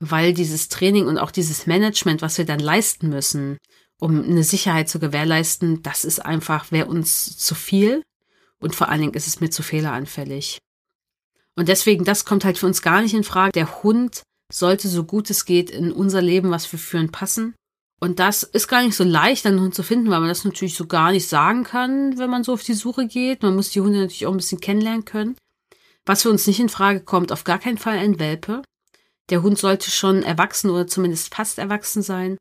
weil 0.00 0.34
dieses 0.34 0.68
Training 0.68 1.06
und 1.06 1.18
auch 1.18 1.30
dieses 1.30 1.66
Management, 1.66 2.22
was 2.22 2.38
wir 2.38 2.44
dann 2.44 2.60
leisten 2.60 3.08
müssen, 3.08 3.58
um 4.00 4.22
eine 4.22 4.44
Sicherheit 4.44 4.88
zu 4.88 4.98
gewährleisten, 4.98 5.82
das 5.82 6.04
ist 6.04 6.24
einfach, 6.24 6.70
wäre 6.70 6.86
uns 6.86 7.36
zu 7.36 7.54
viel. 7.54 8.02
Und 8.60 8.74
vor 8.74 8.88
allen 8.88 9.00
Dingen 9.00 9.14
ist 9.14 9.26
es 9.26 9.40
mir 9.40 9.50
zu 9.50 9.62
fehleranfällig. 9.62 10.58
Und 11.56 11.68
deswegen, 11.68 12.04
das 12.04 12.24
kommt 12.24 12.44
halt 12.44 12.58
für 12.58 12.66
uns 12.66 12.82
gar 12.82 13.02
nicht 13.02 13.14
in 13.14 13.24
Frage. 13.24 13.52
Der 13.52 13.82
Hund 13.82 14.22
sollte 14.52 14.88
so 14.88 15.04
gut 15.04 15.30
es 15.30 15.44
geht 15.44 15.70
in 15.70 15.92
unser 15.92 16.22
Leben, 16.22 16.50
was 16.50 16.70
wir 16.70 16.78
führen, 16.78 17.10
passen. 17.10 17.54
Und 18.00 18.18
das 18.18 18.42
ist 18.42 18.68
gar 18.68 18.82
nicht 18.82 18.96
so 18.96 19.04
leicht, 19.04 19.46
einen 19.46 19.60
Hund 19.60 19.74
zu 19.74 19.82
finden, 19.82 20.10
weil 20.10 20.20
man 20.20 20.28
das 20.28 20.44
natürlich 20.44 20.74
so 20.74 20.86
gar 20.86 21.12
nicht 21.12 21.28
sagen 21.28 21.64
kann, 21.64 22.18
wenn 22.18 22.30
man 22.30 22.44
so 22.44 22.52
auf 22.52 22.62
die 22.62 22.74
Suche 22.74 23.06
geht. 23.06 23.42
Man 23.42 23.54
muss 23.54 23.70
die 23.70 23.80
Hunde 23.80 24.00
natürlich 24.00 24.26
auch 24.26 24.32
ein 24.32 24.38
bisschen 24.38 24.60
kennenlernen 24.60 25.04
können. 25.04 25.36
Was 26.04 26.22
für 26.22 26.30
uns 26.30 26.46
nicht 26.46 26.60
in 26.60 26.68
Frage 26.68 27.00
kommt, 27.00 27.32
auf 27.32 27.44
gar 27.44 27.58
keinen 27.58 27.78
Fall 27.78 27.96
ein 27.96 28.18
Welpe. 28.18 28.62
Der 29.30 29.42
Hund 29.42 29.58
sollte 29.58 29.90
schon 29.90 30.22
erwachsen 30.22 30.70
oder 30.70 30.86
zumindest 30.86 31.34
fast 31.34 31.58
erwachsen 31.58 32.02
sein. 32.02 32.36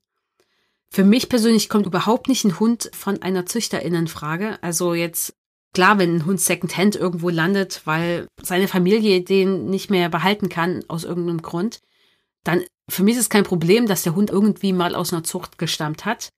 Für 0.90 1.04
mich 1.04 1.30
persönlich 1.30 1.70
kommt 1.70 1.86
überhaupt 1.86 2.28
nicht 2.28 2.44
ein 2.44 2.60
Hund 2.60 2.92
von 2.94 3.22
einer 3.22 3.46
Züchterin 3.46 3.96
in 3.96 4.08
Frage. 4.08 4.62
Also 4.62 4.94
jetzt 4.94 5.34
klar, 5.74 5.98
wenn 5.98 6.18
ein 6.18 6.26
Hund 6.26 6.40
Secondhand 6.40 6.96
irgendwo 6.96 7.30
landet, 7.30 7.82
weil 7.86 8.28
seine 8.42 8.68
Familie 8.68 9.22
den 9.22 9.66
nicht 9.66 9.90
mehr 9.90 10.10
behalten 10.10 10.50
kann 10.50 10.84
aus 10.90 11.04
irgendeinem 11.04 11.42
Grund, 11.42 11.82
dann 12.44 12.64
für 12.90 13.04
mich 13.04 13.16
ist 13.16 13.22
es 13.22 13.30
kein 13.30 13.44
Problem, 13.44 13.88
dass 13.88 14.04
der 14.04 14.16
Hund 14.16 14.30
irgendwie 14.30 14.74
mal 14.74 14.96
aus 14.96 15.14
einer 15.14 15.24
Zucht 15.24 15.58
gestammt 15.58 16.06
hat. 16.06 16.30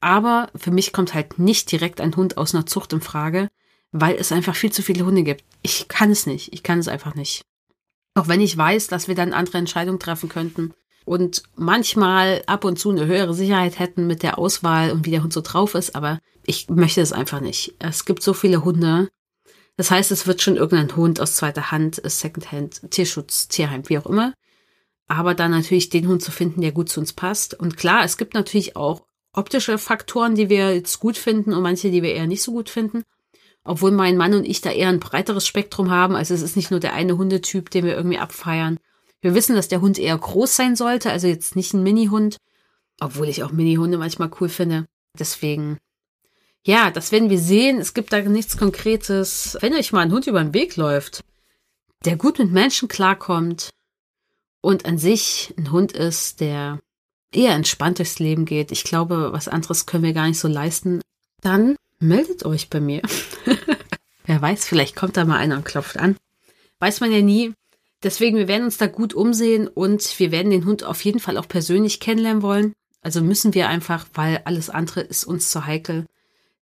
Aber 0.00 0.50
für 0.54 0.70
mich 0.70 0.92
kommt 0.92 1.14
halt 1.14 1.38
nicht 1.38 1.70
direkt 1.72 2.00
ein 2.00 2.14
Hund 2.14 2.36
aus 2.36 2.54
einer 2.54 2.66
Zucht 2.66 2.92
in 2.92 3.00
Frage, 3.00 3.48
weil 3.90 4.16
es 4.16 4.32
einfach 4.32 4.54
viel 4.54 4.70
zu 4.70 4.82
viele 4.82 5.04
Hunde 5.04 5.22
gibt. 5.22 5.44
Ich 5.62 5.88
kann 5.88 6.10
es 6.10 6.26
nicht. 6.26 6.52
Ich 6.52 6.62
kann 6.62 6.78
es 6.78 6.88
einfach 6.88 7.14
nicht. 7.14 7.42
Auch 8.14 8.28
wenn 8.28 8.40
ich 8.40 8.56
weiß, 8.56 8.88
dass 8.88 9.08
wir 9.08 9.14
dann 9.14 9.32
andere 9.32 9.58
Entscheidungen 9.58 9.98
treffen 9.98 10.28
könnten 10.28 10.72
und 11.04 11.42
manchmal 11.56 12.42
ab 12.46 12.64
und 12.64 12.78
zu 12.78 12.90
eine 12.90 13.06
höhere 13.06 13.34
Sicherheit 13.34 13.78
hätten 13.78 14.06
mit 14.06 14.22
der 14.22 14.38
Auswahl 14.38 14.92
und 14.92 15.04
wie 15.04 15.10
der 15.10 15.22
Hund 15.22 15.32
so 15.32 15.40
drauf 15.40 15.74
ist, 15.74 15.96
aber 15.96 16.20
ich 16.46 16.68
möchte 16.68 17.00
es 17.00 17.12
einfach 17.12 17.40
nicht. 17.40 17.74
Es 17.78 18.04
gibt 18.04 18.22
so 18.22 18.32
viele 18.34 18.64
Hunde. 18.64 19.08
Das 19.76 19.90
heißt, 19.90 20.12
es 20.12 20.26
wird 20.26 20.40
schon 20.40 20.56
irgendein 20.56 20.94
Hund 20.96 21.20
aus 21.20 21.34
zweiter 21.34 21.72
Hand, 21.72 22.00
Secondhand, 22.04 22.90
Tierschutz, 22.90 23.48
Tierheim, 23.48 23.88
wie 23.88 23.98
auch 23.98 24.06
immer 24.06 24.34
aber 25.06 25.34
dann 25.34 25.50
natürlich 25.50 25.90
den 25.90 26.08
Hund 26.08 26.22
zu 26.22 26.30
finden, 26.30 26.60
der 26.60 26.72
gut 26.72 26.88
zu 26.88 27.00
uns 27.00 27.12
passt. 27.12 27.58
Und 27.58 27.76
klar, 27.76 28.04
es 28.04 28.16
gibt 28.16 28.34
natürlich 28.34 28.76
auch 28.76 29.04
optische 29.32 29.78
Faktoren, 29.78 30.34
die 30.34 30.48
wir 30.48 30.74
jetzt 30.74 31.00
gut 31.00 31.18
finden 31.18 31.52
und 31.52 31.62
manche, 31.62 31.90
die 31.90 32.02
wir 32.02 32.14
eher 32.14 32.26
nicht 32.26 32.42
so 32.42 32.52
gut 32.52 32.70
finden. 32.70 33.02
Obwohl 33.64 33.90
mein 33.90 34.16
Mann 34.16 34.34
und 34.34 34.44
ich 34.44 34.60
da 34.60 34.70
eher 34.70 34.88
ein 34.88 35.00
breiteres 35.00 35.46
Spektrum 35.46 35.90
haben. 35.90 36.14
Also 36.14 36.34
es 36.34 36.42
ist 36.42 36.56
nicht 36.56 36.70
nur 36.70 36.80
der 36.80 36.92
eine 36.92 37.16
Hundetyp, 37.16 37.70
den 37.70 37.84
wir 37.84 37.96
irgendwie 37.96 38.18
abfeiern. 38.18 38.78
Wir 39.20 39.34
wissen, 39.34 39.56
dass 39.56 39.68
der 39.68 39.80
Hund 39.80 39.98
eher 39.98 40.16
groß 40.16 40.54
sein 40.54 40.76
sollte, 40.76 41.10
also 41.10 41.26
jetzt 41.26 41.56
nicht 41.56 41.72
ein 41.72 41.82
Mini-Hund. 41.82 42.36
Obwohl 43.00 43.28
ich 43.28 43.42
auch 43.42 43.52
Mini-Hunde 43.52 43.98
manchmal 43.98 44.30
cool 44.40 44.48
finde. 44.48 44.86
Deswegen, 45.18 45.78
ja, 46.64 46.90
das 46.90 47.10
werden 47.10 47.30
wir 47.30 47.38
sehen. 47.38 47.78
Es 47.78 47.94
gibt 47.94 48.12
da 48.12 48.20
nichts 48.20 48.56
Konkretes. 48.56 49.56
Wenn 49.60 49.74
euch 49.74 49.92
mal 49.92 50.00
ein 50.00 50.12
Hund 50.12 50.26
über 50.26 50.42
den 50.42 50.54
Weg 50.54 50.76
läuft, 50.76 51.24
der 52.04 52.16
gut 52.16 52.38
mit 52.38 52.52
Menschen 52.52 52.88
klarkommt, 52.88 53.70
und 54.64 54.86
an 54.86 54.96
sich 54.96 55.52
ein 55.58 55.70
Hund 55.70 55.92
ist, 55.92 56.40
der 56.40 56.80
eher 57.30 57.52
entspannt 57.52 57.98
durchs 57.98 58.18
Leben 58.18 58.46
geht, 58.46 58.72
ich 58.72 58.82
glaube, 58.82 59.28
was 59.32 59.46
anderes 59.46 59.84
können 59.84 60.04
wir 60.04 60.14
gar 60.14 60.26
nicht 60.26 60.40
so 60.40 60.48
leisten, 60.48 61.02
dann 61.42 61.76
meldet 61.98 62.46
euch 62.46 62.70
bei 62.70 62.80
mir. 62.80 63.02
Wer 64.24 64.40
weiß, 64.40 64.64
vielleicht 64.64 64.96
kommt 64.96 65.18
da 65.18 65.26
mal 65.26 65.36
einer 65.36 65.56
und 65.56 65.66
klopft 65.66 65.98
an. 65.98 66.16
Weiß 66.78 67.00
man 67.00 67.12
ja 67.12 67.20
nie. 67.20 67.52
Deswegen, 68.02 68.38
wir 68.38 68.48
werden 68.48 68.64
uns 68.64 68.78
da 68.78 68.86
gut 68.86 69.12
umsehen 69.12 69.68
und 69.68 70.18
wir 70.18 70.30
werden 70.30 70.50
den 70.50 70.64
Hund 70.64 70.82
auf 70.82 71.04
jeden 71.04 71.20
Fall 71.20 71.36
auch 71.36 71.48
persönlich 71.48 72.00
kennenlernen 72.00 72.42
wollen. 72.42 72.72
Also 73.02 73.20
müssen 73.20 73.52
wir 73.52 73.68
einfach, 73.68 74.06
weil 74.14 74.40
alles 74.46 74.70
andere 74.70 75.02
ist 75.02 75.24
uns 75.24 75.50
zu 75.50 75.66
heikel. 75.66 76.06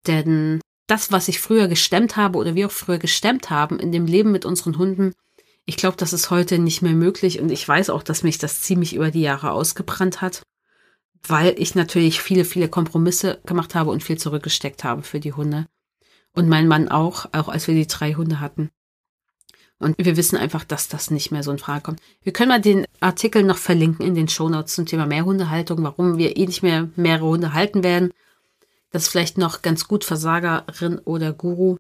Denn 0.07 0.61
das, 0.87 1.11
was 1.11 1.27
ich 1.27 1.41
früher 1.41 1.67
gestemmt 1.67 2.17
habe 2.17 2.39
oder 2.39 2.55
wir 2.55 2.69
auch 2.69 2.73
früher 2.73 2.99
gestemmt 2.99 3.51
haben 3.51 3.81
in 3.81 3.91
dem 3.91 4.07
Leben 4.07 4.31
mit 4.31 4.45
unseren 4.45 4.79
Hunden, 4.79 5.15
ich 5.69 5.77
glaube, 5.77 5.99
das 5.99 6.15
ist 6.15 6.31
heute 6.31 6.59
nicht 6.59 6.81
mehr 6.81 6.95
möglich 6.95 7.41
und 7.41 7.51
ich 7.51 7.69
weiß 7.69 7.91
auch, 7.91 8.03
dass 8.03 8.23
mich 8.23 8.39
das 8.39 8.63
ziemlich 8.63 8.95
über 8.95 9.11
die 9.11 9.21
Jahre 9.21 9.53
ausgebrannt 9.53 10.23
hat, 10.23 10.43
weil 11.27 11.55
ich 11.59 11.75
natürlich 11.75 12.23
viele, 12.23 12.47
viele 12.47 12.71
Kompromisse 12.71 13.39
gemacht 13.45 13.75
habe 13.75 13.91
und 13.91 14.03
viel 14.03 14.17
zurückgesteckt 14.17 14.83
habe 14.83 15.03
für 15.03 15.21
die 15.21 15.35
Hunde. 15.35 15.67
Und 16.35 16.49
mein 16.49 16.69
Mann 16.69 16.89
auch, 16.89 17.27
auch 17.33 17.51
als 17.51 17.69
wir 17.69 17.75
die 17.75 17.87
drei 17.87 18.15
Hunde 18.15 18.41
hatten. 18.41 18.71
Und 19.79 19.95
wir 19.99 20.17
wissen 20.17 20.39
einfach, 20.39 20.65
dass 20.65 20.89
das 20.89 21.11
nicht 21.11 21.33
mehr 21.33 21.43
so 21.43 21.51
in 21.51 21.59
Frage 21.59 21.83
kommt. 21.83 22.01
Wir 22.23 22.33
können 22.33 22.49
mal 22.49 22.63
den 22.63 22.87
Artikel 23.01 23.43
noch 23.43 23.59
verlinken 23.59 24.07
in 24.07 24.15
den 24.15 24.29
Shownotes 24.29 24.75
zum 24.75 24.87
Thema 24.87 25.05
Mehrhundehaltung, 25.05 25.83
warum 25.83 26.17
wir 26.17 26.39
eh 26.39 26.47
nicht 26.47 26.63
mehr 26.63 26.89
mehrere 26.97 27.27
Hunde 27.27 27.53
halten 27.53 27.83
werden. 27.83 28.11
Das 28.91 29.03
ist 29.03 29.09
vielleicht 29.11 29.37
noch 29.37 29.61
ganz 29.61 29.87
gut 29.87 30.05
Versagerin 30.05 30.99
oder 31.01 31.35
Guru. 31.35 31.77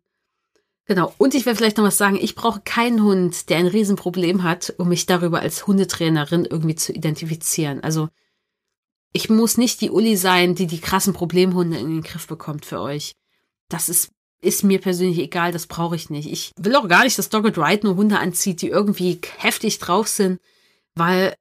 Genau. 0.88 1.14
Und 1.18 1.34
ich 1.34 1.44
will 1.44 1.54
vielleicht 1.54 1.76
noch 1.76 1.84
was 1.84 1.98
sagen. 1.98 2.16
Ich 2.18 2.34
brauche 2.34 2.60
keinen 2.60 3.02
Hund, 3.02 3.50
der 3.50 3.58
ein 3.58 3.66
Riesenproblem 3.66 4.42
hat, 4.42 4.74
um 4.78 4.88
mich 4.88 5.04
darüber 5.04 5.40
als 5.40 5.66
Hundetrainerin 5.66 6.46
irgendwie 6.46 6.76
zu 6.76 6.92
identifizieren. 6.92 7.84
Also 7.84 8.08
ich 9.12 9.28
muss 9.28 9.58
nicht 9.58 9.82
die 9.82 9.90
Uli 9.90 10.16
sein, 10.16 10.54
die 10.54 10.66
die 10.66 10.80
krassen 10.80 11.12
Problemhunde 11.12 11.78
in 11.78 11.88
den 11.88 12.02
Griff 12.02 12.26
bekommt 12.26 12.64
für 12.64 12.80
euch. 12.80 13.12
Das 13.68 13.90
ist, 13.90 14.12
ist 14.40 14.64
mir 14.64 14.80
persönlich 14.80 15.18
egal, 15.18 15.52
das 15.52 15.66
brauche 15.66 15.94
ich 15.94 16.08
nicht. 16.08 16.32
Ich 16.32 16.52
will 16.56 16.74
auch 16.74 16.88
gar 16.88 17.04
nicht, 17.04 17.18
dass 17.18 17.28
Dogged 17.28 17.58
Ride 17.58 17.86
nur 17.86 17.96
Hunde 17.96 18.18
anzieht, 18.18 18.62
die 18.62 18.68
irgendwie 18.68 19.20
heftig 19.36 19.78
drauf 19.80 20.08
sind, 20.08 20.40
weil 20.94 21.34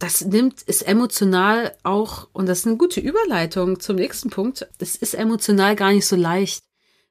das 0.00 0.24
nimmt, 0.24 0.62
ist 0.62 0.82
emotional 0.82 1.76
auch, 1.84 2.28
und 2.32 2.46
das 2.46 2.60
ist 2.60 2.66
eine 2.66 2.76
gute 2.78 3.00
Überleitung 3.00 3.78
zum 3.78 3.96
nächsten 3.96 4.30
Punkt, 4.30 4.66
das 4.78 4.96
ist 4.96 5.14
emotional 5.14 5.76
gar 5.76 5.92
nicht 5.92 6.06
so 6.06 6.16
leicht 6.16 6.65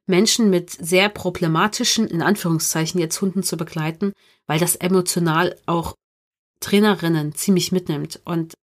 Menschen 0.06 0.50
mit 0.50 0.70
sehr 0.70 1.08
problematischen, 1.08 2.06
in 2.06 2.22
Anführungszeichen 2.22 3.00
jetzt 3.00 3.20
Hunden 3.20 3.42
zu 3.42 3.56
begleiten, 3.56 4.12
weil 4.46 4.60
das 4.60 4.76
emotional 4.76 5.56
auch 5.66 5.94
Trainerinnen 6.60 7.34
ziemlich 7.34 7.72
mitnimmt. 7.72 8.20
Und 8.24 8.54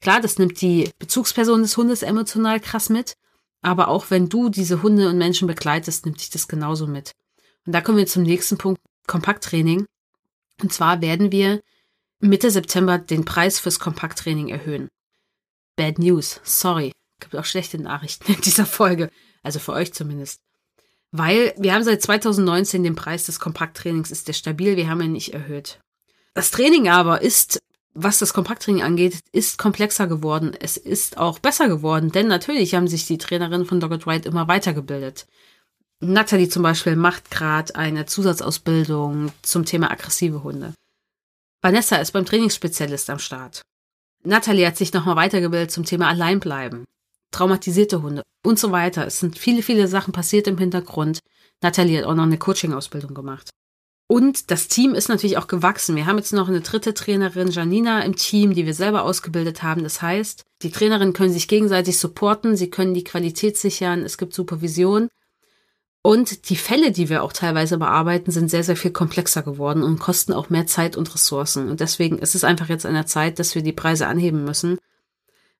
klar, 0.00 0.20
das 0.20 0.38
nimmt 0.38 0.60
die 0.60 0.90
Bezugsperson 0.98 1.62
des 1.62 1.76
Hundes 1.76 2.02
emotional 2.02 2.58
krass 2.60 2.88
mit, 2.88 3.14
aber 3.60 3.88
auch 3.88 4.10
wenn 4.10 4.28
du 4.28 4.48
diese 4.48 4.82
Hunde 4.82 5.08
und 5.08 5.18
Menschen 5.18 5.46
begleitest, 5.46 6.06
nimmt 6.06 6.20
dich 6.20 6.30
das 6.30 6.48
genauso 6.48 6.86
mit. 6.86 7.12
Und 7.66 7.72
da 7.72 7.80
kommen 7.80 7.98
wir 7.98 8.06
zum 8.06 8.22
nächsten 8.22 8.56
Punkt, 8.56 8.80
Kompakttraining. 9.06 9.86
Und 10.62 10.72
zwar 10.72 11.00
werden 11.00 11.32
wir 11.32 11.60
Mitte 12.20 12.50
September 12.50 12.98
den 12.98 13.24
Preis 13.24 13.58
fürs 13.58 13.78
Kompakttraining 13.78 14.48
erhöhen. 14.48 14.88
Bad 15.76 15.98
News, 15.98 16.40
sorry. 16.44 16.92
Gibt 17.20 17.36
auch 17.36 17.44
schlechte 17.44 17.78
Nachrichten 17.78 18.32
in 18.32 18.40
dieser 18.40 18.66
Folge. 18.66 19.10
Also 19.42 19.58
für 19.58 19.72
euch 19.72 19.92
zumindest. 19.92 20.40
Weil 21.10 21.54
wir 21.56 21.74
haben 21.74 21.84
seit 21.84 22.02
2019 22.02 22.82
den 22.82 22.94
Preis 22.94 23.26
des 23.26 23.40
Kompakttrainings, 23.40 24.10
ist 24.10 24.28
der 24.28 24.34
stabil, 24.34 24.76
wir 24.76 24.88
haben 24.88 25.00
ihn 25.00 25.12
nicht 25.12 25.32
erhöht. 25.32 25.78
Das 26.34 26.50
Training 26.50 26.88
aber 26.88 27.22
ist, 27.22 27.58
was 27.94 28.18
das 28.18 28.34
Kompakttraining 28.34 28.82
angeht, 28.82 29.20
ist 29.32 29.58
komplexer 29.58 30.06
geworden. 30.06 30.54
Es 30.58 30.76
ist 30.76 31.16
auch 31.16 31.38
besser 31.38 31.68
geworden, 31.68 32.12
denn 32.12 32.28
natürlich 32.28 32.74
haben 32.74 32.88
sich 32.88 33.06
die 33.06 33.18
Trainerinnen 33.18 33.66
von 33.66 33.80
Dogged 33.80 34.06
Ride 34.06 34.28
immer 34.28 34.48
weitergebildet. 34.48 35.26
Natalie 36.00 36.48
zum 36.48 36.62
Beispiel 36.62 36.94
macht 36.94 37.30
gerade 37.30 37.74
eine 37.74 38.06
Zusatzausbildung 38.06 39.32
zum 39.42 39.64
Thema 39.64 39.90
aggressive 39.90 40.44
Hunde. 40.44 40.74
Vanessa 41.60 41.96
ist 41.96 42.12
beim 42.12 42.24
Trainingsspezialist 42.24 43.10
am 43.10 43.18
Start. 43.18 43.62
Natalie 44.22 44.66
hat 44.66 44.76
sich 44.76 44.92
nochmal 44.92 45.16
weitergebildet 45.16 45.72
zum 45.72 45.84
Thema 45.84 46.08
Alleinbleiben 46.08 46.84
traumatisierte 47.30 48.02
Hunde 48.02 48.22
und 48.44 48.58
so 48.58 48.72
weiter. 48.72 49.06
Es 49.06 49.20
sind 49.20 49.38
viele, 49.38 49.62
viele 49.62 49.88
Sachen 49.88 50.12
passiert 50.12 50.46
im 50.46 50.58
Hintergrund. 50.58 51.20
Nathalie 51.62 51.98
hat 51.98 52.04
auch 52.04 52.14
noch 52.14 52.24
eine 52.24 52.38
Coaching-Ausbildung 52.38 53.14
gemacht. 53.14 53.50
Und 54.10 54.50
das 54.50 54.68
Team 54.68 54.94
ist 54.94 55.10
natürlich 55.10 55.36
auch 55.36 55.48
gewachsen. 55.48 55.94
Wir 55.94 56.06
haben 56.06 56.16
jetzt 56.16 56.32
noch 56.32 56.48
eine 56.48 56.62
dritte 56.62 56.94
Trainerin, 56.94 57.50
Janina, 57.50 58.00
im 58.00 58.16
Team, 58.16 58.54
die 58.54 58.64
wir 58.64 58.72
selber 58.72 59.02
ausgebildet 59.02 59.62
haben. 59.62 59.82
Das 59.82 60.00
heißt, 60.00 60.44
die 60.62 60.70
Trainerinnen 60.70 61.12
können 61.12 61.32
sich 61.32 61.46
gegenseitig 61.46 61.98
supporten, 61.98 62.56
sie 62.56 62.70
können 62.70 62.94
die 62.94 63.04
Qualität 63.04 63.58
sichern, 63.58 64.02
es 64.02 64.16
gibt 64.16 64.32
Supervision. 64.32 65.08
Und 66.00 66.48
die 66.48 66.56
Fälle, 66.56 66.90
die 66.90 67.10
wir 67.10 67.22
auch 67.22 67.34
teilweise 67.34 67.76
bearbeiten, 67.76 68.30
sind 68.30 68.50
sehr, 68.50 68.64
sehr 68.64 68.76
viel 68.76 68.92
komplexer 68.92 69.42
geworden 69.42 69.82
und 69.82 69.98
kosten 69.98 70.32
auch 70.32 70.48
mehr 70.48 70.66
Zeit 70.66 70.96
und 70.96 71.12
Ressourcen. 71.12 71.68
Und 71.68 71.80
deswegen 71.80 72.18
ist 72.18 72.34
es 72.34 72.44
einfach 72.44 72.70
jetzt 72.70 72.86
an 72.86 72.94
der 72.94 73.04
Zeit, 73.04 73.38
dass 73.38 73.54
wir 73.54 73.62
die 73.62 73.72
Preise 73.72 74.06
anheben 74.06 74.42
müssen 74.42 74.78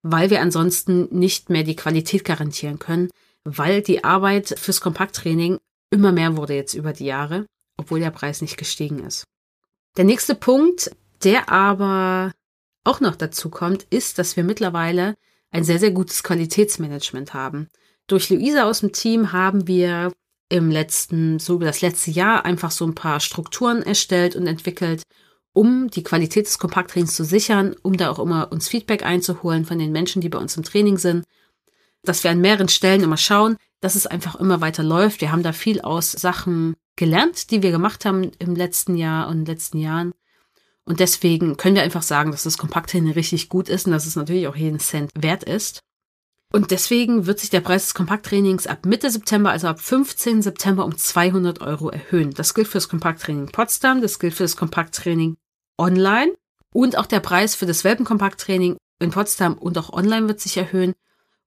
weil 0.03 0.31
wir 0.31 0.41
ansonsten 0.41 1.09
nicht 1.11 1.51
mehr 1.51 1.65
die 1.65 1.77
Qualität 1.77 2.25
garantieren 2.25 2.79
können, 2.79 3.11
weil 3.45 3.83
die 3.83 4.05
Arbeit 4.05 4.55
fürs 4.59 4.81
Kompakttraining 4.81 5.59
immer 5.91 6.13
mehr 6.13 6.37
wurde 6.37 6.55
jetzt 6.55 6.75
über 6.75 6.93
die 6.93 7.07
Jahre, 7.07 7.47
obwohl 7.77 8.01
der 8.01 8.11
Preis 8.11 8.43
nicht 8.43 8.57
gestiegen 8.57 9.05
ist. 9.05 9.25
Der 9.97 10.05
nächste 10.05 10.35
Punkt, 10.35 10.91
der 11.25 11.49
aber 11.51 12.33
auch 12.85 13.01
noch 13.01 13.17
dazu 13.17 13.51
kommt, 13.51 13.85
ist, 13.91 14.19
dass 14.19 14.37
wir 14.37 14.45
mittlerweile 14.45 15.15
ein 15.51 15.65
sehr, 15.65 15.79
sehr 15.79 15.91
gutes 15.91 16.23
Qualitätsmanagement 16.23 17.35
haben. 17.35 17.69
Durch 18.07 18.31
Luisa 18.31 18.65
aus 18.65 18.81
dem 18.81 18.93
Team 18.93 19.33
haben 19.33 19.67
wir 19.67 20.13
im 20.49 20.71
letzten, 20.71 21.39
so 21.39 21.57
über 21.57 21.67
das 21.67 21.81
letzte 21.81 22.11
Jahr 22.11 22.45
einfach 22.45 22.71
so 22.71 22.87
ein 22.87 22.95
paar 22.95 23.21
Strukturen 23.21 23.83
erstellt 23.83 24.37
und 24.37 24.47
entwickelt, 24.47 25.03
um 25.59 25.91
die 25.91 26.05
Qualität 26.05 26.47
des 26.47 26.61
Kompakttrainings 26.61 27.17
zu 27.17 27.25
sichern, 27.25 27.75
um 27.83 27.97
da 27.97 28.11
auch 28.11 28.21
immer 28.21 28.53
uns 28.53 28.69
Feedback 28.69 29.05
einzuholen 29.05 29.65
von 29.65 29.81
den 29.81 29.91
Menschen, 29.91 30.23
die 30.23 30.29
bei 30.29 30.39
uns 30.39 30.57
im 30.57 30.63
Training 30.63 30.99
sind, 30.99 31.25
dass 32.05 32.23
wir 32.23 32.31
an 32.31 32.41
mehreren 32.41 32.69
Stellen 32.69 33.03
immer 33.03 33.17
schauen, 33.17 33.57
dass 33.81 33.97
es 33.97 34.07
einfach 34.07 34.37
immer 34.37 34.61
weiter 34.61 34.85
läuft. 34.85 35.21
Wir 35.21 35.33
haben 35.33 35.43
da 35.43 35.53
viel 35.53 35.81
aus 35.81 36.13
Sachen 36.13 36.77
gelernt, 36.95 37.51
die 37.51 37.61
wir 37.65 37.73
gemacht 37.73 38.05
haben 38.05 38.31
im 38.39 38.55
letzten 38.55 38.95
Jahr 38.95 39.27
und 39.27 39.33
in 39.33 39.45
den 39.47 39.53
letzten 39.53 39.79
Jahren. 39.79 40.13
Und 40.85 41.01
deswegen 41.01 41.57
können 41.57 41.75
wir 41.75 41.83
einfach 41.83 42.03
sagen, 42.03 42.31
dass 42.31 42.45
das 42.45 42.57
Kompakttraining 42.57 43.15
richtig 43.15 43.49
gut 43.49 43.69
ist 43.69 43.87
und 43.87 43.93
dass 43.93 44.07
es 44.07 44.15
natürlich 44.15 44.47
auch 44.47 44.57
jeden 44.57 44.79
Cent 44.79 45.11
wert 45.19 45.43
ist. 45.43 45.81
Und 46.53 46.71
deswegen 46.71 47.27
wird 47.27 47.41
sich 47.41 47.51
der 47.51 47.63
Preis 47.63 47.87
des 47.87 47.95
Kompakttrainings 47.95 48.69
ab 48.69 48.87
Mitte 48.87 49.11
September, 49.11 49.51
also 49.51 49.67
ab 49.67 49.81
15. 49.81 50.41
September 50.41 50.85
um 50.85 50.97
200 50.97 51.61
Euro 51.63 51.89
erhöhen. 51.89 52.33
Das 52.33 52.55
gilt 52.55 52.69
für 52.69 52.79
das 52.79 52.89
Kompakttraining 52.89 53.47
Potsdam, 53.47 54.01
das 54.01 54.21
gilt 54.21 54.35
für 54.35 54.45
das 54.45 54.57
Kompakttraining 54.57 55.37
online 55.79 56.33
und 56.73 56.99
auch 56.99 57.07
der 57.07 57.21
Preis 57.21 57.55
für 57.55 57.67
das 57.67 57.85
Welpenkompakttraining 57.85 58.77
in 59.01 59.11
Potsdam 59.11 59.55
und 59.55 59.79
auch 59.79 59.93
online 59.93 60.29
wird 60.29 60.41
sich 60.41 60.57
erhöhen 60.57 60.95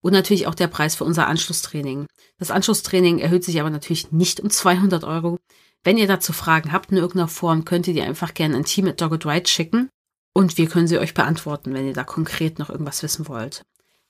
und 0.02 0.14
natürlich 0.14 0.48
auch 0.48 0.56
der 0.56 0.68
Preis 0.68 0.96
für 0.96 1.04
unser 1.04 1.28
Anschlusstraining. 1.28 2.08
Das 2.40 2.52
Anschlusstraining 2.52 3.20
erhöht 3.20 3.44
sich 3.44 3.60
aber 3.60 3.70
natürlich 3.70 4.12
nicht 4.12 4.40
um 4.40 4.50
200 4.50 5.04
Euro. 5.04 5.38
Wenn 5.84 5.98
ihr 5.98 6.08
dazu 6.08 6.34
Fragen 6.34 6.72
habt 6.72 6.92
in 6.92 6.98
irgendeiner 6.98 7.28
Form, 7.28 7.66
könnt 7.66 7.88
ihr 7.88 7.94
die 7.94 8.02
einfach 8.02 8.34
gerne 8.34 8.56
an 8.56 8.66
Team 8.66 8.88
at 8.88 9.02
Dogged 9.02 9.26
Ride 9.26 9.48
schicken 9.48 9.90
und 10.34 10.58
wir 10.58 10.68
können 10.68 10.88
sie 10.88 10.98
euch 10.98 11.14
beantworten, 11.14 11.74
wenn 11.74 11.88
ihr 11.88 11.94
da 11.94 12.04
konkret 12.04 12.60
noch 12.60 12.70
irgendwas 12.70 13.04
wissen 13.04 13.28
wollt. 13.28 13.64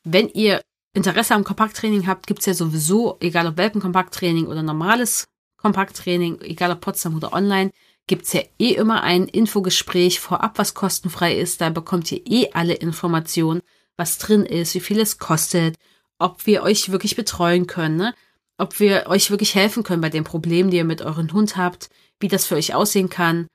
Wenn 0.04 0.30
ihr 0.30 0.62
Interesse 0.94 1.36
am 1.36 1.44
Kompakttraining 1.44 2.08
habt, 2.08 2.28
gibt's 2.28 2.46
ja 2.46 2.54
sowieso, 2.54 3.18
egal 3.22 3.48
ob 3.48 3.58
Welpenkompakttraining 3.58 4.48
oder 4.48 4.62
normales 4.62 5.26
Kompakttraining, 5.58 6.42
egal 6.42 6.72
ob 6.72 6.82
Potsdam 6.82 7.16
oder 7.16 7.34
online, 7.34 7.72
gibt's 8.08 8.34
ja 8.34 8.42
eh 8.60 8.74
immer 8.74 9.04
ein 9.04 9.28
Infogespräch 9.28 10.20
vorab, 10.20 10.58
was 10.58 10.74
kostenfrei 10.74 11.38
ist. 11.38 11.62
Da 11.62 11.70
bekommt 11.70 12.12
ihr 12.12 12.22
eh 12.26 12.52
alle 12.54 12.74
Informationen, 12.74 13.62
was 13.98 14.18
drin 14.18 14.46
ist, 14.46 14.76
wie 14.76 14.80
viel 14.80 15.00
es 15.00 15.18
kostet, 15.18 15.76
ob 16.20 16.46
wir 16.46 16.64
euch 16.64 16.92
wirklich 16.92 17.16
betreuen 17.16 17.68
können, 17.68 17.98
ne? 17.98 18.16
ob 18.58 18.80
wir 18.80 19.08
euch 19.08 19.32
wirklich 19.32 19.56
helfen 19.56 19.84
können 19.84 20.02
bei 20.02 20.10
den 20.10 20.24
Problemen, 20.24 20.70
die 20.70 20.78
ihr 20.78 20.84
mit 20.84 21.02
euren 21.02 21.32
Hund 21.34 21.58
habt, 21.58 21.90
wie 22.20 22.28
das 22.28 22.46
für 22.46 22.56
euch 22.56 22.76
aussehen 22.76 23.10
kann. 23.10 23.48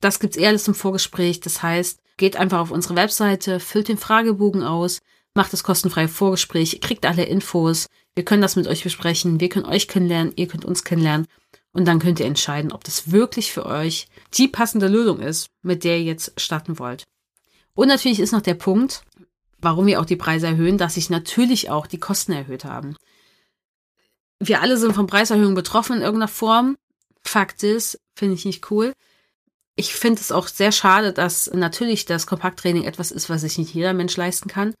Das 0.00 0.20
gibt's 0.20 0.36
eh 0.36 0.46
alles 0.46 0.68
im 0.68 0.74
Vorgespräch. 0.74 1.40
Das 1.40 1.62
heißt, 1.62 2.00
geht 2.16 2.36
einfach 2.36 2.60
auf 2.60 2.70
unsere 2.70 2.96
Webseite, 2.96 3.58
füllt 3.58 3.88
den 3.88 3.98
Fragebogen 3.98 4.62
aus, 4.62 4.98
macht 5.34 5.52
das 5.52 5.62
kostenfreie 5.62 6.08
Vorgespräch, 6.08 6.80
kriegt 6.80 7.06
alle 7.06 7.24
Infos. 7.24 7.86
Wir 8.14 8.24
können 8.24 8.42
das 8.42 8.56
mit 8.56 8.66
euch 8.66 8.82
besprechen. 8.82 9.40
Wir 9.40 9.48
können 9.48 9.66
euch 9.66 9.88
kennenlernen. 9.88 10.32
Ihr 10.36 10.48
könnt 10.48 10.64
uns 10.64 10.84
kennenlernen. 10.84 11.26
Und 11.72 11.86
dann 11.86 11.98
könnt 11.98 12.20
ihr 12.20 12.26
entscheiden, 12.26 12.72
ob 12.72 12.84
das 12.84 13.10
wirklich 13.12 13.52
für 13.52 13.66
euch 13.66 14.08
die 14.34 14.48
passende 14.48 14.88
Lösung 14.88 15.20
ist, 15.20 15.50
mit 15.62 15.84
der 15.84 15.98
ihr 15.98 16.04
jetzt 16.04 16.40
starten 16.40 16.78
wollt. 16.78 17.04
Und 17.74 17.88
natürlich 17.88 18.20
ist 18.20 18.32
noch 18.32 18.40
der 18.40 18.54
Punkt, 18.54 19.02
warum 19.60 19.86
wir 19.86 20.00
auch 20.00 20.06
die 20.06 20.16
Preise 20.16 20.46
erhöhen, 20.46 20.78
dass 20.78 20.94
sich 20.94 21.10
natürlich 21.10 21.70
auch 21.70 21.86
die 21.86 22.00
Kosten 22.00 22.32
erhöht 22.32 22.64
haben. 22.64 22.96
Wir 24.40 24.62
alle 24.62 24.76
sind 24.76 24.94
von 24.94 25.06
Preiserhöhungen 25.06 25.54
betroffen 25.54 25.96
in 25.96 26.02
irgendeiner 26.02 26.28
Form. 26.28 26.76
Fakt 27.22 27.62
ist, 27.62 28.00
finde 28.14 28.34
ich 28.34 28.44
nicht 28.44 28.70
cool. 28.70 28.92
Ich 29.74 29.94
finde 29.94 30.20
es 30.20 30.32
auch 30.32 30.48
sehr 30.48 30.72
schade, 30.72 31.12
dass 31.12 31.50
natürlich 31.52 32.04
das 32.04 32.26
Kompakttraining 32.26 32.84
etwas 32.84 33.12
ist, 33.12 33.30
was 33.30 33.42
sich 33.42 33.58
nicht 33.58 33.74
jeder 33.74 33.92
Mensch 33.92 34.16
leisten 34.16 34.48
kann. 34.48 34.74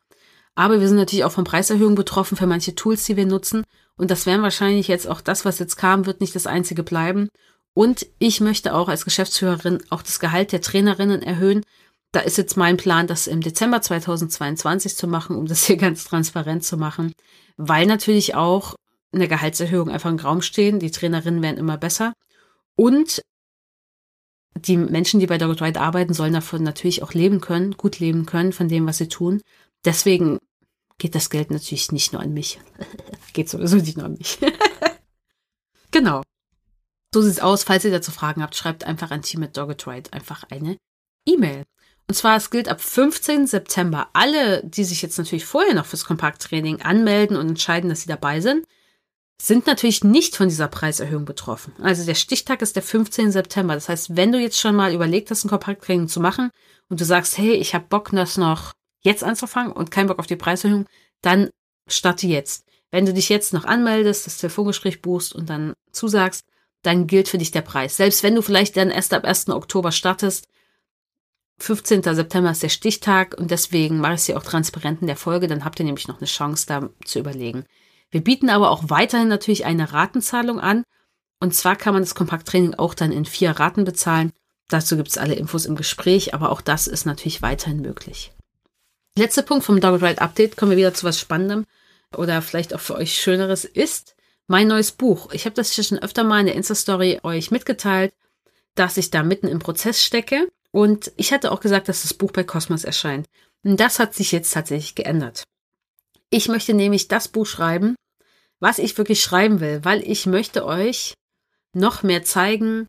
Aber 0.58 0.80
wir 0.80 0.88
sind 0.88 0.96
natürlich 0.96 1.24
auch 1.24 1.30
von 1.30 1.44
Preiserhöhungen 1.44 1.94
betroffen 1.94 2.36
für 2.36 2.48
manche 2.48 2.74
Tools, 2.74 3.04
die 3.04 3.16
wir 3.16 3.26
nutzen. 3.26 3.62
Und 3.96 4.10
das 4.10 4.26
werden 4.26 4.42
wahrscheinlich 4.42 4.88
jetzt 4.88 5.06
auch 5.06 5.20
das, 5.20 5.44
was 5.44 5.60
jetzt 5.60 5.76
kam, 5.76 6.04
wird 6.04 6.20
nicht 6.20 6.34
das 6.34 6.48
einzige 6.48 6.82
bleiben. 6.82 7.28
Und 7.74 8.08
ich 8.18 8.40
möchte 8.40 8.74
auch 8.74 8.88
als 8.88 9.04
Geschäftsführerin 9.04 9.78
auch 9.90 10.02
das 10.02 10.18
Gehalt 10.18 10.50
der 10.50 10.60
Trainerinnen 10.60 11.22
erhöhen. 11.22 11.62
Da 12.10 12.18
ist 12.18 12.38
jetzt 12.38 12.56
mein 12.56 12.76
Plan, 12.76 13.06
das 13.06 13.28
im 13.28 13.40
Dezember 13.40 13.80
2022 13.80 14.96
zu 14.96 15.06
machen, 15.06 15.36
um 15.36 15.46
das 15.46 15.64
hier 15.64 15.76
ganz 15.76 16.02
transparent 16.02 16.64
zu 16.64 16.76
machen, 16.76 17.12
weil 17.56 17.86
natürlich 17.86 18.34
auch 18.34 18.74
eine 19.12 19.28
Gehaltserhöhung 19.28 19.90
einfach 19.90 20.10
im 20.10 20.18
Raum 20.18 20.42
stehen. 20.42 20.80
Die 20.80 20.90
Trainerinnen 20.90 21.40
werden 21.40 21.58
immer 21.58 21.76
besser. 21.76 22.14
Und 22.74 23.22
die 24.56 24.76
Menschen, 24.76 25.20
die 25.20 25.28
bei 25.28 25.38
Dogwood 25.38 25.62
Ride 25.62 25.80
arbeiten, 25.80 26.14
sollen 26.14 26.32
davon 26.32 26.64
natürlich 26.64 27.04
auch 27.04 27.14
leben 27.14 27.40
können, 27.40 27.76
gut 27.76 28.00
leben 28.00 28.26
können 28.26 28.52
von 28.52 28.66
dem, 28.68 28.88
was 28.88 28.98
sie 28.98 29.06
tun. 29.06 29.40
Deswegen 29.84 30.40
geht 30.98 31.14
das 31.14 31.30
Geld 31.30 31.50
natürlich 31.50 31.92
nicht 31.92 32.12
nur 32.12 32.22
an 32.22 32.34
mich. 32.34 32.60
geht 33.32 33.48
sowieso 33.48 33.76
nicht 33.76 33.96
nur 33.96 34.06
an 34.06 34.18
mich. 34.18 34.38
genau. 35.90 36.22
So 37.14 37.22
sieht's 37.22 37.40
aus. 37.40 37.64
Falls 37.64 37.84
ihr 37.84 37.90
dazu 37.90 38.10
Fragen 38.10 38.42
habt, 38.42 38.54
schreibt 38.54 38.84
einfach 38.84 39.10
an 39.10 39.22
Team 39.22 39.42
at 39.42 39.56
Dogetride 39.56 40.12
einfach 40.12 40.44
eine 40.50 40.76
E-Mail. 41.26 41.64
Und 42.08 42.14
zwar, 42.14 42.36
es 42.36 42.50
gilt 42.50 42.68
ab 42.68 42.80
15. 42.80 43.46
September. 43.46 44.08
Alle, 44.14 44.62
die 44.64 44.84
sich 44.84 45.02
jetzt 45.02 45.18
natürlich 45.18 45.44
vorher 45.44 45.74
noch 45.74 45.86
fürs 45.86 46.04
Kompakttraining 46.04 46.82
anmelden 46.82 47.36
und 47.36 47.48
entscheiden, 47.48 47.90
dass 47.90 48.00
sie 48.00 48.08
dabei 48.08 48.40
sind, 48.40 48.66
sind 49.40 49.66
natürlich 49.66 50.02
nicht 50.02 50.34
von 50.34 50.48
dieser 50.48 50.68
Preiserhöhung 50.68 51.24
betroffen. 51.24 51.72
Also 51.80 52.04
der 52.04 52.14
Stichtag 52.14 52.60
ist 52.60 52.76
der 52.76 52.82
15. 52.82 53.30
September. 53.30 53.74
Das 53.74 53.88
heißt, 53.88 54.16
wenn 54.16 54.32
du 54.32 54.40
jetzt 54.40 54.58
schon 54.58 54.74
mal 54.74 54.92
überlegt 54.92 55.30
hast, 55.30 55.44
ein 55.44 55.50
Kompakttraining 55.50 56.08
zu 56.08 56.18
machen 56.20 56.50
und 56.88 57.00
du 57.00 57.04
sagst, 57.04 57.38
hey, 57.38 57.52
ich 57.52 57.74
habe 57.74 57.86
Bock, 57.88 58.10
das 58.12 58.36
noch 58.36 58.72
jetzt 59.08 59.24
anzufangen 59.24 59.72
und 59.72 59.90
keinen 59.90 60.06
Bock 60.06 60.18
auf 60.18 60.26
die 60.26 60.36
Preiserhöhung, 60.36 60.86
dann 61.22 61.50
starte 61.88 62.26
jetzt. 62.26 62.64
Wenn 62.90 63.06
du 63.06 63.12
dich 63.12 63.28
jetzt 63.28 63.52
noch 63.52 63.64
anmeldest, 63.64 64.26
das 64.26 64.38
Telefongespräch 64.38 65.02
buchst 65.02 65.34
und 65.34 65.50
dann 65.50 65.74
zusagst, 65.92 66.44
dann 66.82 67.06
gilt 67.06 67.28
für 67.28 67.38
dich 67.38 67.50
der 67.50 67.62
Preis. 67.62 67.96
Selbst 67.96 68.22
wenn 68.22 68.34
du 68.34 68.42
vielleicht 68.42 68.76
dann 68.76 68.90
erst 68.90 69.12
ab 69.12 69.24
1. 69.24 69.48
Oktober 69.48 69.92
startest, 69.92 70.46
15. 71.60 72.02
September 72.02 72.52
ist 72.52 72.62
der 72.62 72.68
Stichtag 72.68 73.34
und 73.36 73.50
deswegen 73.50 73.98
mache 73.98 74.14
ich 74.14 74.22
sie 74.22 74.36
auch 74.36 74.44
transparent 74.44 75.00
in 75.00 75.08
der 75.08 75.16
Folge, 75.16 75.48
dann 75.48 75.64
habt 75.64 75.80
ihr 75.80 75.84
nämlich 75.84 76.06
noch 76.06 76.18
eine 76.18 76.26
Chance, 76.26 76.66
da 76.66 76.88
zu 77.04 77.18
überlegen. 77.18 77.64
Wir 78.10 78.22
bieten 78.22 78.48
aber 78.48 78.70
auch 78.70 78.84
weiterhin 78.86 79.28
natürlich 79.28 79.64
eine 79.64 79.92
Ratenzahlung 79.92 80.60
an. 80.60 80.84
Und 81.40 81.54
zwar 81.54 81.76
kann 81.76 81.94
man 81.94 82.02
das 82.02 82.14
Kompakttraining 82.14 82.74
auch 82.74 82.94
dann 82.94 83.12
in 83.12 83.24
vier 83.24 83.50
Raten 83.52 83.84
bezahlen. 83.84 84.32
Dazu 84.68 84.96
gibt 84.96 85.08
es 85.08 85.18
alle 85.18 85.34
Infos 85.34 85.66
im 85.66 85.76
Gespräch, 85.76 86.34
aber 86.34 86.50
auch 86.50 86.60
das 86.60 86.86
ist 86.86 87.06
natürlich 87.06 87.42
weiterhin 87.42 87.80
möglich. 87.80 88.32
Letzter 89.18 89.42
Punkt 89.42 89.64
vom 89.64 89.80
Dogged 89.80 90.00
Ride 90.00 90.20
Update, 90.20 90.56
kommen 90.56 90.70
wir 90.70 90.78
wieder 90.78 90.94
zu 90.94 91.04
was 91.04 91.18
Spannendem 91.18 91.66
oder 92.16 92.40
vielleicht 92.40 92.72
auch 92.72 92.78
für 92.78 92.94
euch 92.94 93.20
Schöneres, 93.20 93.64
ist 93.64 94.14
mein 94.46 94.68
neues 94.68 94.92
Buch. 94.92 95.32
Ich 95.32 95.44
habe 95.44 95.56
das 95.56 95.76
ja 95.76 95.82
schon 95.82 95.98
öfter 95.98 96.22
mal 96.22 96.38
in 96.38 96.46
der 96.46 96.54
Insta-Story 96.54 97.18
euch 97.24 97.50
mitgeteilt, 97.50 98.14
dass 98.76 98.96
ich 98.96 99.10
da 99.10 99.24
mitten 99.24 99.48
im 99.48 99.58
Prozess 99.58 100.04
stecke. 100.04 100.48
Und 100.70 101.10
ich 101.16 101.32
hatte 101.32 101.50
auch 101.50 101.58
gesagt, 101.58 101.88
dass 101.88 102.02
das 102.02 102.14
Buch 102.14 102.30
bei 102.30 102.44
Cosmos 102.44 102.84
erscheint. 102.84 103.26
Und 103.64 103.80
das 103.80 103.98
hat 103.98 104.14
sich 104.14 104.30
jetzt 104.30 104.52
tatsächlich 104.52 104.94
geändert. 104.94 105.42
Ich 106.30 106.46
möchte 106.46 106.72
nämlich 106.72 107.08
das 107.08 107.26
Buch 107.26 107.46
schreiben, 107.46 107.96
was 108.60 108.78
ich 108.78 108.96
wirklich 108.98 109.20
schreiben 109.20 109.58
will, 109.58 109.80
weil 109.82 110.00
ich 110.08 110.26
möchte 110.26 110.64
euch 110.64 111.14
noch 111.72 112.04
mehr 112.04 112.22
zeigen, 112.22 112.86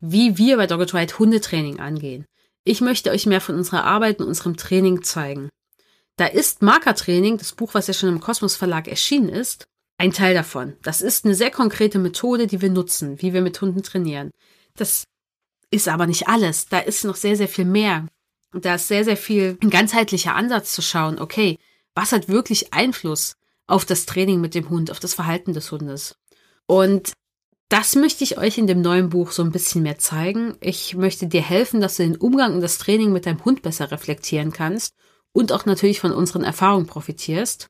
wie 0.00 0.36
wir 0.36 0.58
bei 0.58 0.66
Dogged 0.66 0.92
Ride 0.92 1.18
Hundetraining 1.18 1.80
angehen. 1.80 2.26
Ich 2.64 2.80
möchte 2.80 3.10
euch 3.10 3.26
mehr 3.26 3.40
von 3.40 3.56
unserer 3.56 3.84
Arbeit 3.84 4.20
und 4.20 4.26
unserem 4.26 4.56
Training 4.56 5.02
zeigen. 5.02 5.50
Da 6.16 6.26
ist 6.26 6.62
Markertraining, 6.62 7.38
das 7.38 7.52
Buch, 7.52 7.74
was 7.74 7.86
ja 7.86 7.94
schon 7.94 8.08
im 8.08 8.20
Kosmos 8.20 8.56
Verlag 8.56 8.88
erschienen 8.88 9.28
ist, 9.28 9.66
ein 9.98 10.12
Teil 10.12 10.34
davon. 10.34 10.74
Das 10.82 11.02
ist 11.02 11.24
eine 11.24 11.34
sehr 11.34 11.50
konkrete 11.50 11.98
Methode, 11.98 12.46
die 12.46 12.62
wir 12.62 12.70
nutzen, 12.70 13.20
wie 13.20 13.32
wir 13.32 13.42
mit 13.42 13.60
Hunden 13.60 13.82
trainieren. 13.82 14.30
Das 14.76 15.04
ist 15.70 15.88
aber 15.88 16.06
nicht 16.06 16.28
alles. 16.28 16.68
Da 16.68 16.78
ist 16.78 17.04
noch 17.04 17.16
sehr, 17.16 17.36
sehr 17.36 17.48
viel 17.48 17.64
mehr. 17.64 18.06
Da 18.52 18.76
ist 18.76 18.88
sehr, 18.88 19.04
sehr 19.04 19.16
viel 19.16 19.58
ein 19.62 19.70
ganzheitlicher 19.70 20.34
Ansatz 20.34 20.72
zu 20.72 20.82
schauen, 20.82 21.18
okay, 21.18 21.58
was 21.94 22.12
hat 22.12 22.28
wirklich 22.28 22.72
Einfluss 22.72 23.34
auf 23.66 23.84
das 23.84 24.06
Training 24.06 24.40
mit 24.40 24.54
dem 24.54 24.70
Hund, 24.70 24.90
auf 24.90 25.00
das 25.00 25.14
Verhalten 25.14 25.52
des 25.52 25.70
Hundes? 25.70 26.16
Und 26.66 27.12
das 27.68 27.96
möchte 27.96 28.24
ich 28.24 28.38
euch 28.38 28.58
in 28.58 28.66
dem 28.66 28.82
neuen 28.82 29.08
Buch 29.08 29.32
so 29.32 29.42
ein 29.42 29.52
bisschen 29.52 29.82
mehr 29.82 29.98
zeigen. 29.98 30.56
Ich 30.60 30.94
möchte 30.94 31.26
dir 31.26 31.42
helfen, 31.42 31.80
dass 31.80 31.96
du 31.96 32.02
den 32.04 32.16
Umgang 32.16 32.54
und 32.54 32.60
das 32.60 32.78
Training 32.78 33.12
mit 33.12 33.26
deinem 33.26 33.44
Hund 33.44 33.62
besser 33.62 33.90
reflektieren 33.90 34.52
kannst 34.52 34.94
und 35.32 35.52
auch 35.52 35.66
natürlich 35.66 36.00
von 36.00 36.12
unseren 36.12 36.44
Erfahrungen 36.44 36.86
profitierst. 36.86 37.68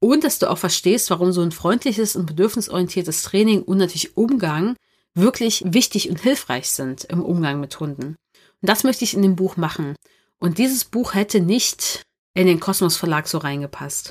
Und 0.00 0.24
dass 0.24 0.38
du 0.38 0.48
auch 0.50 0.58
verstehst, 0.58 1.10
warum 1.10 1.32
so 1.32 1.42
ein 1.42 1.52
freundliches 1.52 2.14
und 2.16 2.26
bedürfnisorientiertes 2.26 3.22
Training 3.22 3.62
und 3.62 3.78
natürlich 3.78 4.16
Umgang 4.16 4.76
wirklich 5.14 5.62
wichtig 5.66 6.10
und 6.10 6.20
hilfreich 6.20 6.70
sind 6.70 7.04
im 7.04 7.22
Umgang 7.22 7.60
mit 7.60 7.78
Hunden. 7.80 8.16
Und 8.60 8.68
das 8.68 8.84
möchte 8.84 9.04
ich 9.04 9.14
in 9.14 9.22
dem 9.22 9.36
Buch 9.36 9.56
machen. 9.56 9.96
Und 10.38 10.58
dieses 10.58 10.84
Buch 10.84 11.14
hätte 11.14 11.40
nicht 11.40 12.02
in 12.34 12.46
den 12.46 12.60
Kosmos 12.60 12.96
Verlag 12.96 13.26
so 13.26 13.38
reingepasst. 13.38 14.10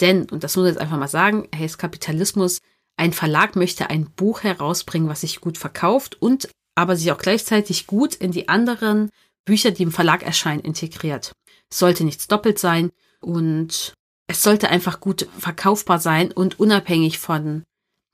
Denn, 0.00 0.28
und 0.30 0.44
das 0.44 0.56
muss 0.56 0.66
ich 0.66 0.72
jetzt 0.72 0.80
einfach 0.80 0.98
mal 0.98 1.08
sagen, 1.08 1.48
er 1.50 1.64
ist 1.64 1.78
Kapitalismus, 1.78 2.58
ein 2.96 3.12
Verlag 3.12 3.56
möchte 3.56 3.90
ein 3.90 4.10
Buch 4.10 4.42
herausbringen, 4.42 5.08
was 5.08 5.22
sich 5.22 5.40
gut 5.40 5.58
verkauft 5.58 6.20
und 6.20 6.48
aber 6.74 6.96
sich 6.96 7.10
auch 7.12 7.18
gleichzeitig 7.18 7.86
gut 7.86 8.14
in 8.14 8.32
die 8.32 8.48
anderen 8.48 9.10
Bücher, 9.44 9.70
die 9.70 9.82
im 9.82 9.92
Verlag 9.92 10.22
erscheinen, 10.22 10.60
integriert. 10.60 11.32
Es 11.70 11.78
sollte 11.78 12.04
nichts 12.04 12.28
doppelt 12.28 12.58
sein 12.58 12.90
und 13.20 13.94
es 14.26 14.42
sollte 14.42 14.68
einfach 14.70 15.00
gut 15.00 15.28
verkaufbar 15.38 15.98
sein 15.98 16.32
und 16.32 16.58
unabhängig 16.58 17.18
von 17.18 17.64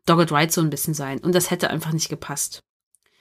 Dogged 0.06 0.32
Ride 0.32 0.52
so 0.52 0.60
ein 0.60 0.70
bisschen 0.70 0.94
sein. 0.94 1.18
Und 1.18 1.34
das 1.34 1.50
hätte 1.50 1.70
einfach 1.70 1.92
nicht 1.92 2.08
gepasst. 2.08 2.60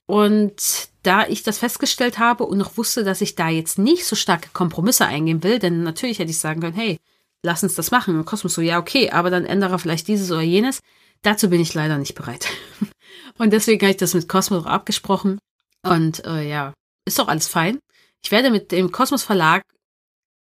Und 0.08 0.89
da 1.04 1.28
ich 1.28 1.43
das 1.43 1.60
festgestellt 1.60 2.17
habe 2.17 2.45
und 2.45 2.58
noch 2.58 2.78
wusste, 2.78 3.04
dass 3.04 3.22
ich 3.22 3.36
da 3.36 3.50
jetzt 3.50 3.78
nicht 3.78 4.06
so 4.06 4.15
starke 4.15 4.50
Kompromisse 4.54 5.06
eingehen 5.06 5.43
will, 5.43 5.60
denn 5.60 5.84
natürlich 5.84 6.17
hätte 6.17 6.32
ich 6.32 6.39
sagen 6.39 6.62
können, 6.62 6.76
hey, 6.76 6.98
lass 7.43 7.62
uns 7.62 7.76
das 7.76 7.91
machen. 7.91 8.17
Und 8.17 8.26
Kosmos 8.26 8.56
so, 8.56 8.62
ja, 8.62 8.80
okay, 8.80 9.12
aber 9.12 9.30
dann 9.30 9.45
ändere 9.45 9.78
vielleicht 9.78 10.08
dieses 10.08 10.32
oder 10.32 10.41
jenes. 10.41 10.80
Dazu 11.21 11.49
bin 11.49 11.62
ich 11.62 11.73
leider 11.73 11.97
nicht 11.97 12.15
bereit. 12.15 12.47
Und 13.38 13.51
deswegen 13.51 13.82
habe 13.82 13.91
ich 13.91 13.97
das 13.97 14.13
mit 14.13 14.27
Kosmos 14.27 14.65
auch 14.65 14.69
abgesprochen. 14.69 15.39
Und 15.84 16.25
äh, 16.25 16.47
ja, 16.47 16.73
ist 17.05 17.19
doch 17.19 17.27
alles 17.27 17.47
fein. 17.47 17.79
Ich 18.23 18.32
werde 18.32 18.51
mit 18.51 18.71
dem 18.71 18.91
Kosmos 18.91 19.23
Verlag 19.23 19.63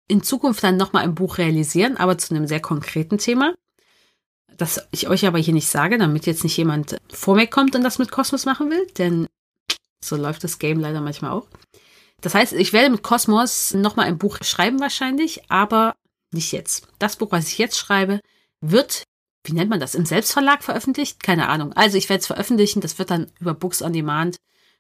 in 0.09 0.23
Zukunft 0.23 0.63
dann 0.63 0.77
nochmal 0.77 1.05
ein 1.05 1.15
Buch 1.15 1.39
realisieren, 1.39 1.97
aber 1.97 2.19
zu 2.19 2.35
einem 2.35 2.47
sehr 2.47 2.61
konkreten 2.61 3.19
Thema 3.19 3.55
das 4.57 4.87
ich 4.91 5.09
euch 5.09 5.27
aber 5.27 5.39
hier 5.39 5.55
nicht 5.55 5.69
sage, 5.69 5.99
damit 5.99 6.27
jetzt 6.27 6.45
nicht 6.45 6.57
jemand 6.57 6.97
vor 7.13 7.35
mir 7.35 7.47
kommt 7.47 7.75
und 7.75 7.83
das 7.83 7.99
mit 7.99 8.11
Kosmos 8.11 8.45
machen 8.45 8.71
will, 8.71 8.87
denn 8.99 9.27
so 10.05 10.17
läuft 10.17 10.45
das 10.45 10.59
Game 10.59 10.81
leider 10.81 11.01
manchmal 11.01 11.33
auch. 11.33 11.47
Das 12.21 12.35
heißt, 12.35 12.53
ich 12.53 12.73
werde 12.73 12.91
mit 12.91 13.03
Kosmos 13.03 13.75
nochmal 13.75 14.07
ein 14.07 14.19
Buch 14.19 14.39
schreiben 14.43 14.81
wahrscheinlich, 14.81 15.51
aber 15.51 15.95
nicht 16.33 16.53
jetzt. 16.53 16.87
Das 16.99 17.17
Buch, 17.17 17.33
was 17.33 17.49
ich 17.49 17.59
jetzt 17.59 17.77
schreibe, 17.77 18.21
wird, 18.61 19.03
wie 19.45 19.53
nennt 19.53 19.71
man 19.71 19.81
das, 19.81 19.95
im 19.95 20.07
Selbstverlag 20.07 20.63
veröffentlicht? 20.63 21.23
Keine 21.23 21.49
Ahnung. 21.49 21.73
Also 21.73 21.99
ich 21.99 22.09
werde 22.09 22.21
es 22.21 22.27
veröffentlichen, 22.27 22.81
das 22.81 22.99
wird 22.99 23.11
dann 23.11 23.31
über 23.41 23.55
Books 23.55 23.83
on 23.83 23.93
Demand 23.93 24.37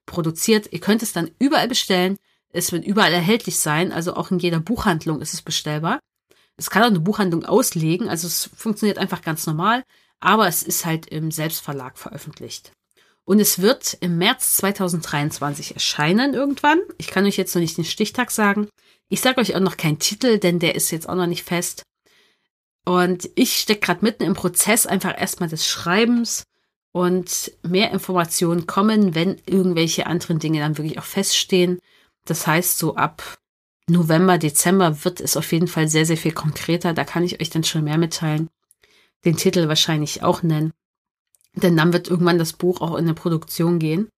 produziert. 0.06 0.72
Ihr 0.72 0.80
könnt 0.80 1.02
es 1.02 1.12
dann 1.12 1.30
überall 1.38 1.68
bestellen. 1.68 2.16
Es 2.50 2.70
wird 2.70 2.84
überall 2.84 3.12
erhältlich 3.12 3.58
sein, 3.58 3.92
also 3.92 4.14
auch 4.14 4.30
in 4.30 4.38
jeder 4.38 4.60
Buchhandlung 4.60 5.20
ist 5.20 5.32
es 5.32 5.42
bestellbar. 5.42 6.00
Es 6.56 6.70
kann 6.70 6.82
auch 6.82 6.88
eine 6.88 7.00
Buchhandlung 7.00 7.44
auslegen, 7.44 8.08
also 8.08 8.26
es 8.26 8.50
funktioniert 8.54 8.98
einfach 8.98 9.22
ganz 9.22 9.46
normal, 9.46 9.82
aber 10.20 10.46
es 10.46 10.62
ist 10.62 10.84
halt 10.84 11.06
im 11.06 11.30
Selbstverlag 11.30 11.98
veröffentlicht. 11.98 12.72
Und 13.24 13.40
es 13.40 13.60
wird 13.60 13.96
im 14.00 14.18
März 14.18 14.56
2023 14.58 15.74
erscheinen 15.74 16.34
irgendwann. 16.34 16.80
Ich 16.98 17.06
kann 17.06 17.24
euch 17.24 17.36
jetzt 17.36 17.54
noch 17.54 17.62
nicht 17.62 17.78
den 17.78 17.84
Stichtag 17.84 18.30
sagen. 18.30 18.68
Ich 19.08 19.20
sage 19.20 19.40
euch 19.40 19.54
auch 19.54 19.60
noch 19.60 19.76
keinen 19.76 19.98
Titel, 19.98 20.38
denn 20.38 20.58
der 20.58 20.74
ist 20.74 20.90
jetzt 20.90 21.08
auch 21.08 21.14
noch 21.14 21.26
nicht 21.26 21.44
fest. 21.44 21.84
Und 22.84 23.30
ich 23.34 23.58
stecke 23.58 23.80
gerade 23.80 24.04
mitten 24.04 24.24
im 24.24 24.34
Prozess 24.34 24.86
einfach 24.86 25.18
erstmal 25.18 25.48
des 25.48 25.66
Schreibens 25.66 26.44
und 26.92 27.52
mehr 27.62 27.90
Informationen 27.92 28.66
kommen, 28.66 29.14
wenn 29.14 29.40
irgendwelche 29.46 30.06
anderen 30.06 30.38
Dinge 30.38 30.60
dann 30.60 30.76
wirklich 30.78 30.98
auch 30.98 31.04
feststehen. 31.04 31.78
Das 32.24 32.46
heißt, 32.46 32.78
so 32.78 32.96
ab 32.96 33.38
November, 33.88 34.38
Dezember 34.38 35.04
wird 35.04 35.20
es 35.20 35.36
auf 35.36 35.52
jeden 35.52 35.68
Fall 35.68 35.88
sehr, 35.88 36.06
sehr 36.06 36.16
viel 36.16 36.32
konkreter. 36.32 36.92
Da 36.92 37.04
kann 37.04 37.24
ich 37.24 37.40
euch 37.40 37.50
dann 37.50 37.64
schon 37.64 37.84
mehr 37.84 37.98
mitteilen. 37.98 38.48
Den 39.24 39.36
Titel 39.36 39.68
wahrscheinlich 39.68 40.22
auch 40.22 40.42
nennen. 40.42 40.72
Denn 41.54 41.76
dann 41.76 41.92
wird 41.92 42.08
irgendwann 42.08 42.38
das 42.38 42.52
Buch 42.52 42.80
auch 42.80 42.96
in 42.96 43.06
der 43.06 43.14
Produktion 43.14 43.78
gehen. 43.78 44.08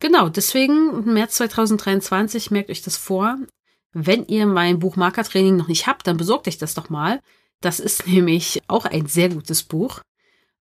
Genau, 0.00 0.28
deswegen 0.28 1.12
März 1.12 1.36
2023, 1.36 2.50
merkt 2.50 2.70
euch 2.70 2.82
das 2.82 2.96
vor. 2.96 3.36
Wenn 3.92 4.26
ihr 4.26 4.46
mein 4.46 4.78
Buch 4.78 4.96
Markertraining 4.96 5.56
noch 5.56 5.68
nicht 5.68 5.86
habt, 5.86 6.06
dann 6.06 6.16
besorgt 6.16 6.46
euch 6.46 6.58
das 6.58 6.74
doch 6.74 6.88
mal. 6.88 7.20
Das 7.60 7.80
ist 7.80 8.06
nämlich 8.06 8.62
auch 8.68 8.84
ein 8.84 9.06
sehr 9.06 9.30
gutes 9.30 9.62
Buch. 9.62 10.00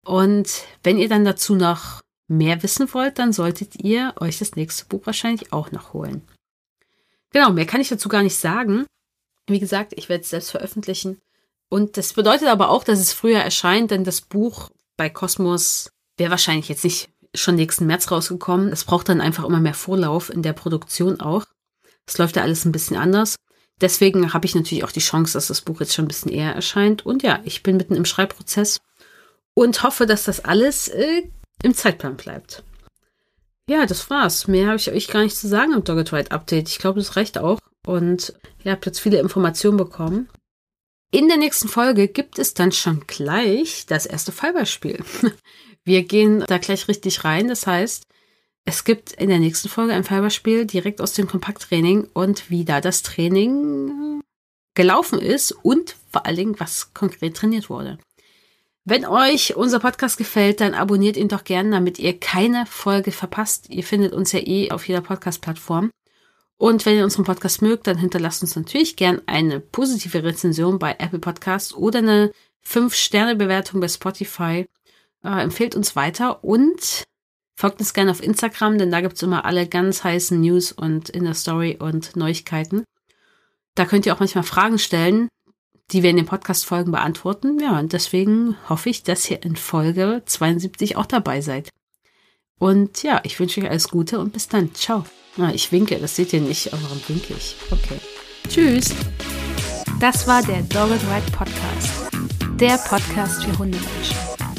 Und 0.04 0.64
wenn 0.84 0.98
ihr 0.98 1.10
dann 1.10 1.26
dazu 1.26 1.56
noch 1.56 2.02
mehr 2.28 2.64
wissen 2.64 2.92
wollt, 2.94 3.20
dann 3.20 3.34
solltet 3.34 3.84
ihr 3.84 4.14
euch 4.20 4.40
das 4.40 4.56
nächste 4.56 4.86
Buch 4.86 5.06
wahrscheinlich 5.06 5.54
auch 5.54 5.72
noch 5.72 5.94
holen. 5.94 6.22
Genau, 7.32 7.52
mehr 7.52 7.66
kann 7.66 7.82
ich 7.82 7.90
dazu 7.90 8.10
gar 8.10 8.24
nicht 8.24 8.38
sagen. 8.38 8.86
Wie 9.48 9.60
gesagt, 9.60 9.94
ich 9.96 10.10
werde 10.10 10.24
es 10.24 10.30
selbst 10.30 10.52
veröffentlichen. 10.52 11.20
Und 11.70 11.98
das 11.98 12.14
bedeutet 12.14 12.48
aber 12.48 12.70
auch, 12.70 12.84
dass 12.84 13.00
es 13.00 13.14
früher 13.14 13.40
erscheint, 13.40 13.92
denn 13.92 14.04
das 14.04 14.22
Buch 14.22 14.70
bei 14.96 15.10
Cosmos 15.10 15.90
wäre 16.18 16.32
wahrscheinlich 16.32 16.70
jetzt 16.70 16.84
nicht 16.84 17.10
schon 17.36 17.56
nächsten 17.56 17.86
März 17.86 18.10
rausgekommen. 18.10 18.72
Es 18.72 18.86
braucht 18.86 19.10
dann 19.10 19.22
einfach 19.22 19.44
immer 19.44 19.60
mehr 19.60 19.74
Vorlauf 19.74 20.30
in 20.30 20.42
der 20.42 20.54
Produktion 20.54 21.20
auch. 21.20 21.46
Es 22.06 22.18
läuft 22.18 22.38
ja 22.38 22.42
alles 22.42 22.66
ein 22.66 22.72
bisschen 22.72 22.98
anders. 22.98 23.36
Deswegen 23.82 24.34
habe 24.34 24.46
ich 24.46 24.56
natürlich 24.56 24.84
auch 24.84 24.92
die 24.92 25.00
Chance, 25.00 25.34
dass 25.34 25.48
das 25.48 25.62
Buch 25.62 25.80
jetzt 25.80 25.94
schon 25.94 26.06
ein 26.06 26.10
bisschen 26.10 26.32
eher 26.32 26.54
erscheint. 26.54 27.06
Und 27.06 27.24
ja, 27.24 27.40
ich 27.44 27.62
bin 27.62 27.78
mitten 27.78 27.96
im 27.96 28.06
Schreibprozess 28.06 28.80
und 29.54 29.84
hoffe, 29.84 30.06
dass 30.06 30.24
das 30.24 30.44
alles 30.44 30.88
äh, 30.88 31.24
im 31.64 31.74
Zeitplan 31.76 32.18
bleibt. 32.18 32.64
Ja, 33.70 33.86
das 33.86 34.10
war's. 34.10 34.48
Mehr 34.48 34.68
habe 34.68 34.78
ich 34.78 34.92
euch 34.92 35.08
gar 35.10 35.24
nicht 35.24 35.36
zu 35.36 35.48
sagen 35.48 35.74
im 35.74 35.84
Dogged 35.84 36.32
Update. 36.32 36.70
Ich 36.70 36.80
glaube, 36.80 37.00
das 37.00 37.16
reicht 37.16 37.38
auch. 37.38 37.60
Und 37.86 38.34
ihr 38.64 38.72
habt 38.72 38.86
jetzt 38.86 39.00
viele 39.00 39.20
Informationen 39.20 39.78
bekommen. 39.78 40.30
In 41.12 41.28
der 41.28 41.38
nächsten 41.38 41.68
Folge 41.68 42.08
gibt 42.08 42.40
es 42.40 42.54
dann 42.54 42.72
schon 42.72 43.06
gleich 43.08 43.86
das 43.86 44.06
erste 44.06 44.32
Fallbeispiel. 44.32 45.04
Wir 45.84 46.04
gehen 46.04 46.44
da 46.48 46.58
gleich 46.58 46.88
richtig 46.88 47.24
rein. 47.24 47.48
Das 47.48 47.66
heißt, 47.66 48.04
es 48.68 48.84
gibt 48.84 49.14
in 49.14 49.30
der 49.30 49.40
nächsten 49.40 49.70
Folge 49.70 49.94
ein 49.94 50.04
Fallbeispiel 50.04 50.66
direkt 50.66 51.00
aus 51.00 51.14
dem 51.14 51.26
Kompakttraining 51.26 52.10
und 52.12 52.50
wie 52.50 52.66
da 52.66 52.82
das 52.82 53.02
Training 53.02 54.22
gelaufen 54.76 55.20
ist 55.20 55.54
und 55.54 55.96
vor 56.12 56.26
allen 56.26 56.36
Dingen, 56.36 56.60
was 56.60 56.94
konkret 56.94 57.38
trainiert 57.38 57.70
wurde. 57.70 57.98
Wenn 58.84 59.06
euch 59.06 59.56
unser 59.56 59.80
Podcast 59.80 60.18
gefällt, 60.18 60.60
dann 60.60 60.74
abonniert 60.74 61.16
ihn 61.16 61.30
doch 61.30 61.46
gerne, 61.46 61.72
damit 61.72 61.98
ihr 61.98 62.20
keine 62.20 62.66
Folge 62.66 63.14
verpasst. 63.14 63.70
Ihr 63.70 63.86
findet 63.86 64.12
uns 64.12 64.34
ja 64.34 64.42
eh 64.46 64.70
auf 64.72 64.86
jeder 64.86 65.02
Podcast-Plattform. 65.02 65.90
Und 66.58 66.86
wenn 66.86 66.98
ihr 66.98 67.06
unseren 67.06 67.24
Podcast 67.24 67.62
mögt, 67.62 67.88
dann 67.88 67.98
hinterlasst 67.98 68.42
uns 68.42 68.58
natürlich 68.58 68.98
gern 68.98 69.22
eine 69.28 69.62
positive 69.62 70.26
Rezension 70.26 70.78
bei 70.78 70.94
Apple 71.00 71.20
Podcasts 71.20 71.74
oder 71.74 72.00
eine 72.00 72.34
5-Sterne-Bewertung 72.68 73.80
bei 73.80 73.88
Spotify. 73.88 74.66
Äh, 75.24 75.42
empfehlt 75.42 75.74
uns 75.74 75.96
weiter 75.96 76.44
und 76.44 77.06
folgt 77.58 77.80
uns 77.80 77.94
gerne 77.94 78.12
auf 78.12 78.24
Instagram, 78.24 78.78
denn 78.78 78.92
da 78.92 79.02
gibt's 79.02 79.24
immer 79.24 79.44
alle 79.44 79.68
ganz 79.68 80.04
heißen 80.04 80.40
News 80.40 80.72
und 80.72 81.10
in 81.10 81.26
der 81.26 81.34
Story 81.34 81.76
und 81.78 82.16
Neuigkeiten. 82.16 82.84
Da 83.76 83.86
könnt 83.86 84.06
ihr 84.06 84.14
auch 84.14 84.20
manchmal 84.20 84.44
Fragen 84.44 84.80
stellen, 84.80 85.28
die 85.92 86.04
wir 86.04 86.12
in 86.12 86.18
den 86.18 86.26
Podcast-Folgen 86.26 86.92
beantworten. 86.92 87.60
Ja, 87.60 87.80
und 87.80 87.94
deswegen 87.94 88.56
hoffe 88.70 88.90
ich, 88.90 89.04
dass 89.04 89.30
ihr 89.30 89.44
in 89.44 89.56
Folge 89.56 90.22
72 90.26 90.96
auch 90.96 91.06
dabei 91.06 91.42
seid. 91.42 91.70
Und 92.60 93.04
ja, 93.04 93.22
ich 93.24 93.40
wünsche 93.40 93.62
euch 93.62 93.70
alles 93.70 93.90
Gute 93.90 94.20
und 94.20 94.34
bis 94.34 94.48
dann. 94.48 94.74
Ciao. 94.74 95.06
Na, 95.36 95.54
ich 95.54 95.72
winke, 95.72 95.98
das 95.98 96.16
seht 96.16 96.34
ihr 96.34 96.42
nicht, 96.42 96.74
aber 96.74 96.84
warum 96.84 97.02
winke 97.08 97.34
ich? 97.34 97.56
Okay. 97.72 98.00
Tschüss. 98.50 98.96
Das 100.00 100.28
war 100.28 100.44
der 100.44 100.62
Dogged 100.64 101.02
Ride 101.04 101.32
Podcast. 101.32 101.92
Der 102.60 102.78
Podcast 102.78 103.44
für 103.44 103.58
Hundemenschen. 103.58 104.27